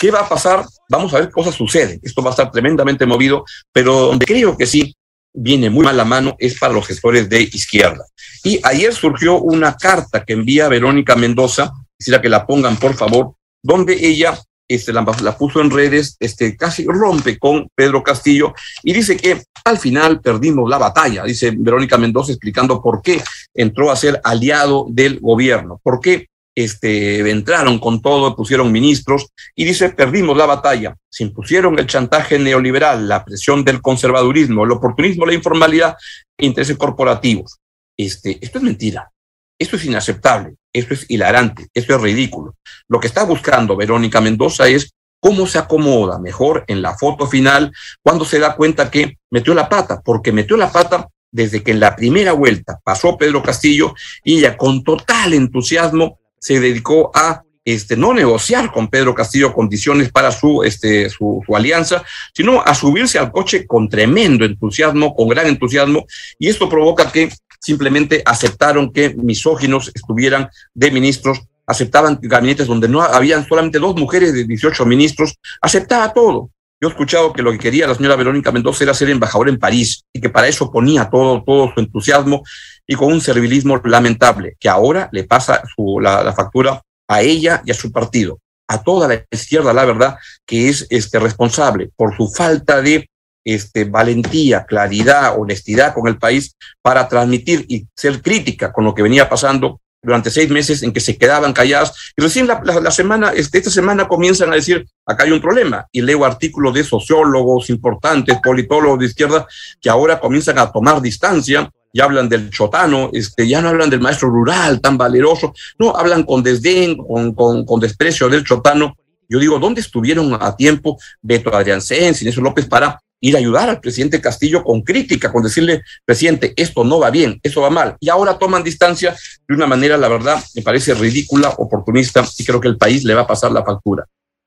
¿Qué 0.00 0.10
va 0.10 0.20
a 0.20 0.28
pasar? 0.28 0.64
Vamos 0.88 1.12
a 1.12 1.18
ver 1.18 1.26
qué 1.26 1.32
cosas 1.32 1.54
suceden. 1.54 2.00
Esto 2.02 2.22
va 2.22 2.30
a 2.30 2.32
estar 2.32 2.50
tremendamente 2.50 3.06
movido, 3.06 3.44
pero 3.72 4.06
donde 4.06 4.26
creo 4.26 4.56
que 4.56 4.66
sí 4.66 4.94
viene 5.34 5.70
muy 5.70 5.84
mal 5.84 5.96
la 5.96 6.04
mano 6.04 6.36
es 6.38 6.58
para 6.58 6.74
los 6.74 6.86
gestores 6.86 7.28
de 7.28 7.42
izquierda. 7.42 8.04
Y 8.44 8.60
ayer 8.62 8.92
surgió 8.94 9.40
una 9.40 9.76
carta 9.76 10.24
que 10.24 10.34
envía 10.34 10.68
Verónica 10.68 11.16
Mendoza, 11.16 11.72
quisiera 11.98 12.20
que 12.20 12.28
la 12.28 12.46
pongan 12.46 12.76
por 12.76 12.94
favor, 12.94 13.34
donde 13.62 13.94
ella 14.06 14.38
este, 14.68 14.92
la, 14.92 15.04
la, 15.22 15.36
puso 15.36 15.60
en 15.60 15.70
redes, 15.70 16.16
este, 16.18 16.56
casi 16.56 16.86
rompe 16.86 17.38
con 17.38 17.68
Pedro 17.74 18.02
Castillo 18.02 18.54
y 18.82 18.92
dice 18.92 19.16
que 19.16 19.42
al 19.64 19.78
final 19.78 20.20
perdimos 20.20 20.68
la 20.68 20.78
batalla, 20.78 21.24
dice 21.24 21.52
Verónica 21.56 21.98
Mendoza 21.98 22.32
explicando 22.32 22.80
por 22.80 23.02
qué 23.02 23.22
entró 23.54 23.90
a 23.90 23.96
ser 23.96 24.20
aliado 24.24 24.86
del 24.88 25.20
gobierno, 25.20 25.80
por 25.82 26.00
qué 26.00 26.28
este, 26.54 27.30
entraron 27.30 27.78
con 27.78 28.02
todo, 28.02 28.36
pusieron 28.36 28.72
ministros 28.72 29.28
y 29.54 29.64
dice, 29.64 29.90
perdimos 29.90 30.36
la 30.36 30.46
batalla. 30.46 30.96
Se 31.08 31.24
impusieron 31.24 31.78
el 31.78 31.86
chantaje 31.86 32.38
neoliberal, 32.38 33.08
la 33.08 33.24
presión 33.24 33.64
del 33.64 33.80
conservadurismo, 33.80 34.64
el 34.64 34.72
oportunismo, 34.72 35.26
la 35.26 35.34
informalidad, 35.34 35.96
intereses 36.38 36.76
corporativos. 36.76 37.58
Este, 37.96 38.38
esto 38.40 38.58
es 38.58 38.64
mentira. 38.64 39.10
Esto 39.58 39.76
es 39.76 39.84
inaceptable, 39.84 40.56
esto 40.72 40.94
es 40.94 41.06
hilarante, 41.08 41.68
esto 41.72 41.94
es 41.94 42.02
ridículo. 42.02 42.56
Lo 42.88 42.98
que 42.98 43.06
está 43.06 43.22
buscando 43.24 43.76
Verónica 43.76 44.20
Mendoza 44.20 44.66
es 44.66 44.92
cómo 45.20 45.46
se 45.46 45.58
acomoda 45.58 46.18
mejor 46.18 46.64
en 46.66 46.82
la 46.82 46.98
foto 46.98 47.28
final 47.28 47.72
cuando 48.02 48.24
se 48.24 48.40
da 48.40 48.56
cuenta 48.56 48.90
que 48.90 49.18
metió 49.30 49.54
la 49.54 49.68
pata, 49.68 50.00
porque 50.04 50.32
metió 50.32 50.56
la 50.56 50.72
pata 50.72 51.08
desde 51.30 51.62
que 51.62 51.70
en 51.70 51.78
la 51.78 51.94
primera 51.94 52.32
vuelta 52.32 52.80
pasó 52.82 53.16
Pedro 53.16 53.40
Castillo 53.40 53.94
y 54.24 54.38
ella 54.38 54.56
con 54.56 54.82
total 54.82 55.32
entusiasmo 55.32 56.18
se 56.42 56.58
dedicó 56.58 57.12
a 57.14 57.44
este, 57.64 57.96
no 57.96 58.12
negociar 58.12 58.72
con 58.72 58.88
Pedro 58.88 59.14
Castillo 59.14 59.52
condiciones 59.52 60.10
para 60.10 60.32
su, 60.32 60.64
este, 60.64 61.08
su, 61.08 61.40
su, 61.46 61.56
alianza, 61.56 62.02
sino 62.34 62.60
a 62.60 62.74
subirse 62.74 63.20
al 63.20 63.30
coche 63.30 63.64
con 63.68 63.88
tremendo 63.88 64.44
entusiasmo, 64.44 65.14
con 65.14 65.28
gran 65.28 65.46
entusiasmo, 65.46 66.04
y 66.40 66.48
esto 66.48 66.68
provoca 66.68 67.12
que 67.12 67.30
simplemente 67.60 68.20
aceptaron 68.26 68.92
que 68.92 69.14
misóginos 69.14 69.92
estuvieran 69.94 70.48
de 70.74 70.90
ministros, 70.90 71.42
aceptaban 71.64 72.18
gabinetes 72.20 72.66
donde 72.66 72.88
no 72.88 73.00
habían 73.00 73.46
solamente 73.46 73.78
dos 73.78 73.94
mujeres 73.94 74.34
de 74.34 74.44
18 74.44 74.84
ministros, 74.84 75.36
aceptaba 75.60 76.12
todo. 76.12 76.50
Yo 76.82 76.88
he 76.88 76.90
escuchado 76.90 77.32
que 77.32 77.42
lo 77.42 77.52
que 77.52 77.60
quería 77.60 77.86
la 77.86 77.94
señora 77.94 78.16
Verónica 78.16 78.50
Mendoza 78.50 78.82
era 78.82 78.92
ser 78.92 79.08
embajadora 79.08 79.50
en 79.50 79.58
París 79.60 80.04
y 80.12 80.20
que 80.20 80.30
para 80.30 80.48
eso 80.48 80.68
ponía 80.72 81.08
todo, 81.08 81.44
todo 81.44 81.72
su 81.72 81.78
entusiasmo 81.78 82.42
y 82.88 82.96
con 82.96 83.12
un 83.12 83.20
servilismo 83.20 83.80
lamentable, 83.84 84.56
que 84.58 84.68
ahora 84.68 85.08
le 85.12 85.22
pasa 85.22 85.62
su, 85.76 86.00
la, 86.00 86.24
la, 86.24 86.32
factura 86.32 86.82
a 87.06 87.22
ella 87.22 87.62
y 87.64 87.70
a 87.70 87.74
su 87.74 87.92
partido, 87.92 88.40
a 88.66 88.82
toda 88.82 89.06
la 89.06 89.24
izquierda, 89.30 89.72
la 89.72 89.84
verdad, 89.84 90.16
que 90.44 90.68
es 90.68 90.88
este, 90.90 91.20
responsable 91.20 91.90
por 91.94 92.16
su 92.16 92.28
falta 92.28 92.82
de 92.82 93.08
este, 93.44 93.84
valentía, 93.84 94.64
claridad, 94.64 95.38
honestidad 95.38 95.94
con 95.94 96.08
el 96.08 96.18
país 96.18 96.56
para 96.82 97.06
transmitir 97.06 97.64
y 97.68 97.86
ser 97.94 98.20
crítica 98.20 98.72
con 98.72 98.84
lo 98.84 98.92
que 98.92 99.02
venía 99.02 99.28
pasando 99.28 99.80
durante 100.02 100.30
seis 100.30 100.50
meses 100.50 100.82
en 100.82 100.92
que 100.92 101.00
se 101.00 101.16
quedaban 101.16 101.52
calladas. 101.52 102.12
Y 102.16 102.22
recién 102.22 102.46
la, 102.46 102.90
semana, 102.90 103.32
este, 103.34 103.58
esta 103.58 103.70
semana 103.70 104.08
comienzan 104.08 104.52
a 104.52 104.56
decir, 104.56 104.86
acá 105.06 105.24
hay 105.24 105.30
un 105.30 105.40
problema. 105.40 105.86
Y 105.92 106.02
leo 106.02 106.24
artículos 106.24 106.74
de 106.74 106.84
sociólogos 106.84 107.70
importantes, 107.70 108.38
politólogos 108.42 108.98
de 108.98 109.06
izquierda, 109.06 109.46
que 109.80 109.88
ahora 109.88 110.18
comienzan 110.18 110.58
a 110.58 110.70
tomar 110.70 111.00
distancia 111.00 111.70
y 111.92 112.00
hablan 112.00 112.28
del 112.28 112.50
chotano, 112.50 113.10
este, 113.12 113.46
ya 113.46 113.60
no 113.60 113.68
hablan 113.68 113.90
del 113.90 114.00
maestro 114.00 114.28
rural 114.28 114.80
tan 114.80 114.96
valeroso, 114.96 115.52
no, 115.78 115.94
hablan 115.94 116.24
con 116.24 116.42
desdén, 116.42 116.96
con, 116.96 117.34
con, 117.34 117.64
con 117.64 117.80
desprecio 117.80 118.28
del 118.28 118.44
chotano. 118.44 118.96
Yo 119.28 119.38
digo, 119.38 119.58
¿dónde 119.58 119.82
estuvieron 119.82 120.36
a 120.40 120.56
tiempo 120.56 120.98
Beto 121.20 121.54
Adrián 121.54 121.80
Sens, 121.80 122.22
Inés 122.22 122.36
López 122.36 122.66
para 122.66 123.00
ir 123.22 123.36
a 123.36 123.38
ayudar 123.38 123.70
al 123.70 123.80
presidente 123.80 124.20
Castillo 124.20 124.62
con 124.64 124.82
crítica, 124.82 125.32
con 125.32 125.44
decirle, 125.44 125.82
presidente, 126.04 126.52
esto 126.56 126.84
no 126.84 126.98
va 126.98 127.10
bien, 127.10 127.38
esto 127.42 127.62
va 127.62 127.70
mal. 127.70 127.96
Y 128.00 128.08
ahora 128.08 128.36
toman 128.36 128.64
distancia 128.64 129.16
de 129.48 129.54
una 129.54 129.66
manera, 129.66 129.96
la 129.96 130.08
verdad, 130.08 130.42
me 130.56 130.62
parece 130.62 130.92
ridícula, 130.92 131.50
oportunista, 131.56 132.24
y 132.36 132.44
creo 132.44 132.60
que 132.60 132.68
el 132.68 132.76
país 132.76 133.04
le 133.04 133.14
va 133.14 133.22
a 133.22 133.26
pasar 133.26 133.52
la 133.52 133.64
factura. 133.64 134.04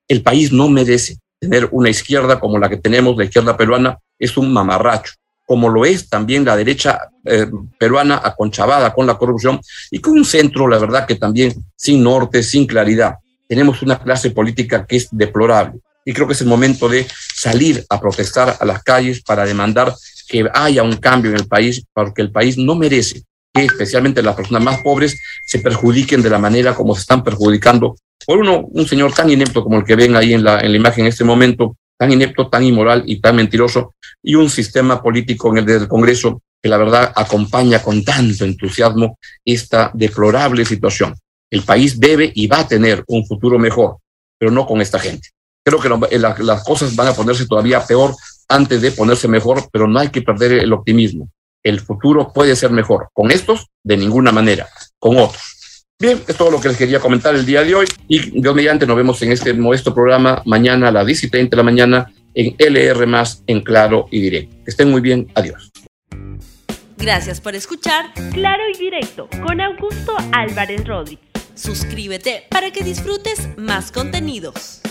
El 0.08 0.22
país 0.22 0.52
no 0.52 0.68
merece 0.68 1.18
tener 1.40 1.70
una 1.72 1.90
izquierda 1.90 2.38
como 2.40 2.60
la 2.60 2.70
que 2.70 2.78
tenemos, 2.78 3.16
la 3.16 3.24
izquierda 3.24 3.56
peruana, 3.56 3.98
es 4.20 4.36
un 4.36 4.52
mamarracho, 4.52 5.14
como 5.46 5.70
lo 5.70 5.86
es 5.86 6.10
también 6.10 6.44
la 6.44 6.58
derecha 6.58 7.00
eh, 7.24 7.48
peruana 7.80 8.20
aconchavada 8.22 8.94
con 8.94 9.08
la 9.08 9.18
corrupción 9.18 9.62
y 9.90 10.00
con 10.00 10.18
un 10.18 10.26
centro, 10.26 10.68
la 10.68 10.80
verdad, 10.80 11.08
que 11.08 11.16
también 11.16 11.54
sin 11.78 12.04
norte, 12.04 12.44
sin 12.44 12.68
claridad. 12.68 13.16
Tenemos 13.48 13.82
una 13.82 14.00
clase 14.00 14.32
política 14.32 14.86
que 14.86 14.98
es 14.98 15.08
deplorable 15.12 15.80
y 16.06 16.14
creo 16.14 16.28
que 16.28 16.34
es 16.34 16.42
el 16.42 16.48
momento 16.48 16.88
de 16.88 17.08
salir 17.34 17.84
a 17.90 18.00
protestar 18.00 18.56
a 18.60 18.66
las 18.66 18.84
calles 18.84 19.22
para 19.24 19.46
demandar 19.46 19.94
que 20.28 20.48
haya 20.54 20.84
un 20.84 20.98
cambio 20.98 21.32
en 21.32 21.38
el 21.38 21.48
país, 21.48 21.84
porque 21.94 22.22
el 22.22 22.32
país 22.32 22.58
no 22.58 22.76
merece 22.76 23.24
que 23.54 23.66
especialmente 23.66 24.22
las 24.22 24.36
personas 24.36 24.64
más 24.64 24.82
pobres 24.82 25.20
se 25.46 25.60
perjudiquen 25.60 26.22
de 26.22 26.30
la 26.30 26.40
manera 26.40 26.76
como 26.76 26.94
se 26.94 27.02
están 27.02 27.24
perjudicando 27.24 27.96
por 28.26 28.40
uno, 28.40 28.66
un 28.72 28.88
señor 28.88 29.14
tan 29.14 29.30
inepto 29.30 29.64
como 29.64 29.78
el 29.78 29.86
que 29.86 29.96
ven 29.96 30.16
ahí 30.16 30.34
en 30.34 30.44
la, 30.44 30.60
en 30.60 30.72
la 30.72 30.78
imagen 30.78 31.06
en 31.06 31.10
este 31.10 31.24
momento, 31.24 31.78
tan 31.98 32.12
inepto, 32.12 32.48
tan 32.50 32.64
inmoral 32.64 33.04
y 33.06 33.20
tan 33.20 33.36
mentiroso, 33.36 33.94
y 34.24 34.36
un 34.36 34.50
sistema 34.50 35.02
político 35.02 35.50
en 35.50 35.60
el 35.60 35.66
del 35.66 35.88
Congreso 35.88 36.42
que 36.62 36.70
la 36.70 36.78
verdad 36.78 37.14
acompaña 37.16 37.82
con 37.84 38.04
tanto 38.04 38.44
entusiasmo 38.44 39.20
esta 39.44 39.92
deplorable 39.94 40.66
situación. 40.66 41.16
El 41.52 41.62
país 41.62 42.00
debe 42.00 42.32
y 42.34 42.48
va 42.48 42.62
a 42.62 42.68
tener 42.68 43.04
un 43.08 43.26
futuro 43.28 43.60
mejor, 43.60 43.98
pero 44.40 44.52
no 44.52 44.66
con 44.66 44.82
esta 44.82 44.98
gente. 44.98 45.30
Creo 45.66 45.80
que 45.80 45.90
lo, 45.90 46.00
la, 46.12 46.36
las 46.40 46.64
cosas 46.64 46.96
van 46.96 47.08
a 47.08 47.14
ponerse 47.14 47.48
todavía 47.48 47.84
peor 47.84 48.14
antes 48.48 48.82
de 48.82 48.92
ponerse 48.92 49.28
mejor, 49.28 49.68
pero 49.72 49.88
no 49.88 50.00
hay 50.00 50.10
que 50.10 50.22
perder 50.22 50.54
el 50.54 50.72
optimismo. 50.72 51.30
El 51.64 51.80
futuro 51.80 52.32
puede 52.32 52.56
ser 52.56 52.70
mejor. 52.70 53.10
Con 53.14 53.32
estos, 53.32 53.66
de 53.84 53.98
ninguna 53.98 54.32
manera. 54.32 54.68
Con 55.00 55.18
otros. 55.18 55.88
Bien, 56.00 56.22
es 56.28 56.36
todo 56.36 56.52
lo 56.52 56.62
que 56.62 56.68
les 56.68 56.78
quería 56.78 57.00
comentar 57.00 57.34
el 57.34 57.46
día 57.46 57.64
de 57.64 57.74
hoy. 57.74 57.88
Y 58.08 58.40
Dios 58.40 58.54
mediante, 58.54 58.86
nos 58.86 58.96
vemos 58.96 59.20
en 59.24 59.32
este 59.32 59.54
modesto 59.54 59.94
programa 59.94 60.44
mañana 60.46 60.90
a 60.90 60.92
las 60.92 61.06
10 61.06 61.24
y 61.24 61.30
30 61.30 61.56
de 61.56 61.58
la 61.58 61.64
mañana 61.64 62.14
en 62.36 62.56
LR, 62.60 63.08
en 63.48 63.62
claro 63.62 64.08
y 64.12 64.22
directo. 64.22 64.56
Que 64.66 64.72
estén 64.72 64.92
muy 64.92 65.02
bien. 65.02 65.32
Adiós. 65.34 65.72
Gracias 66.98 67.42
por 67.42 67.56
escuchar 67.56 68.14
Claro 68.34 68.64
y 68.74 68.78
Directo 68.78 69.30
con 69.42 69.62
Augusto 69.62 70.16
Álvarez 70.32 70.86
Rodríguez. 70.86 71.26
Suscríbete 71.56 72.44
para 72.50 72.72
que 72.72 72.84
disfrutes 72.84 73.50
más 73.58 73.92
contenidos. 73.92 74.82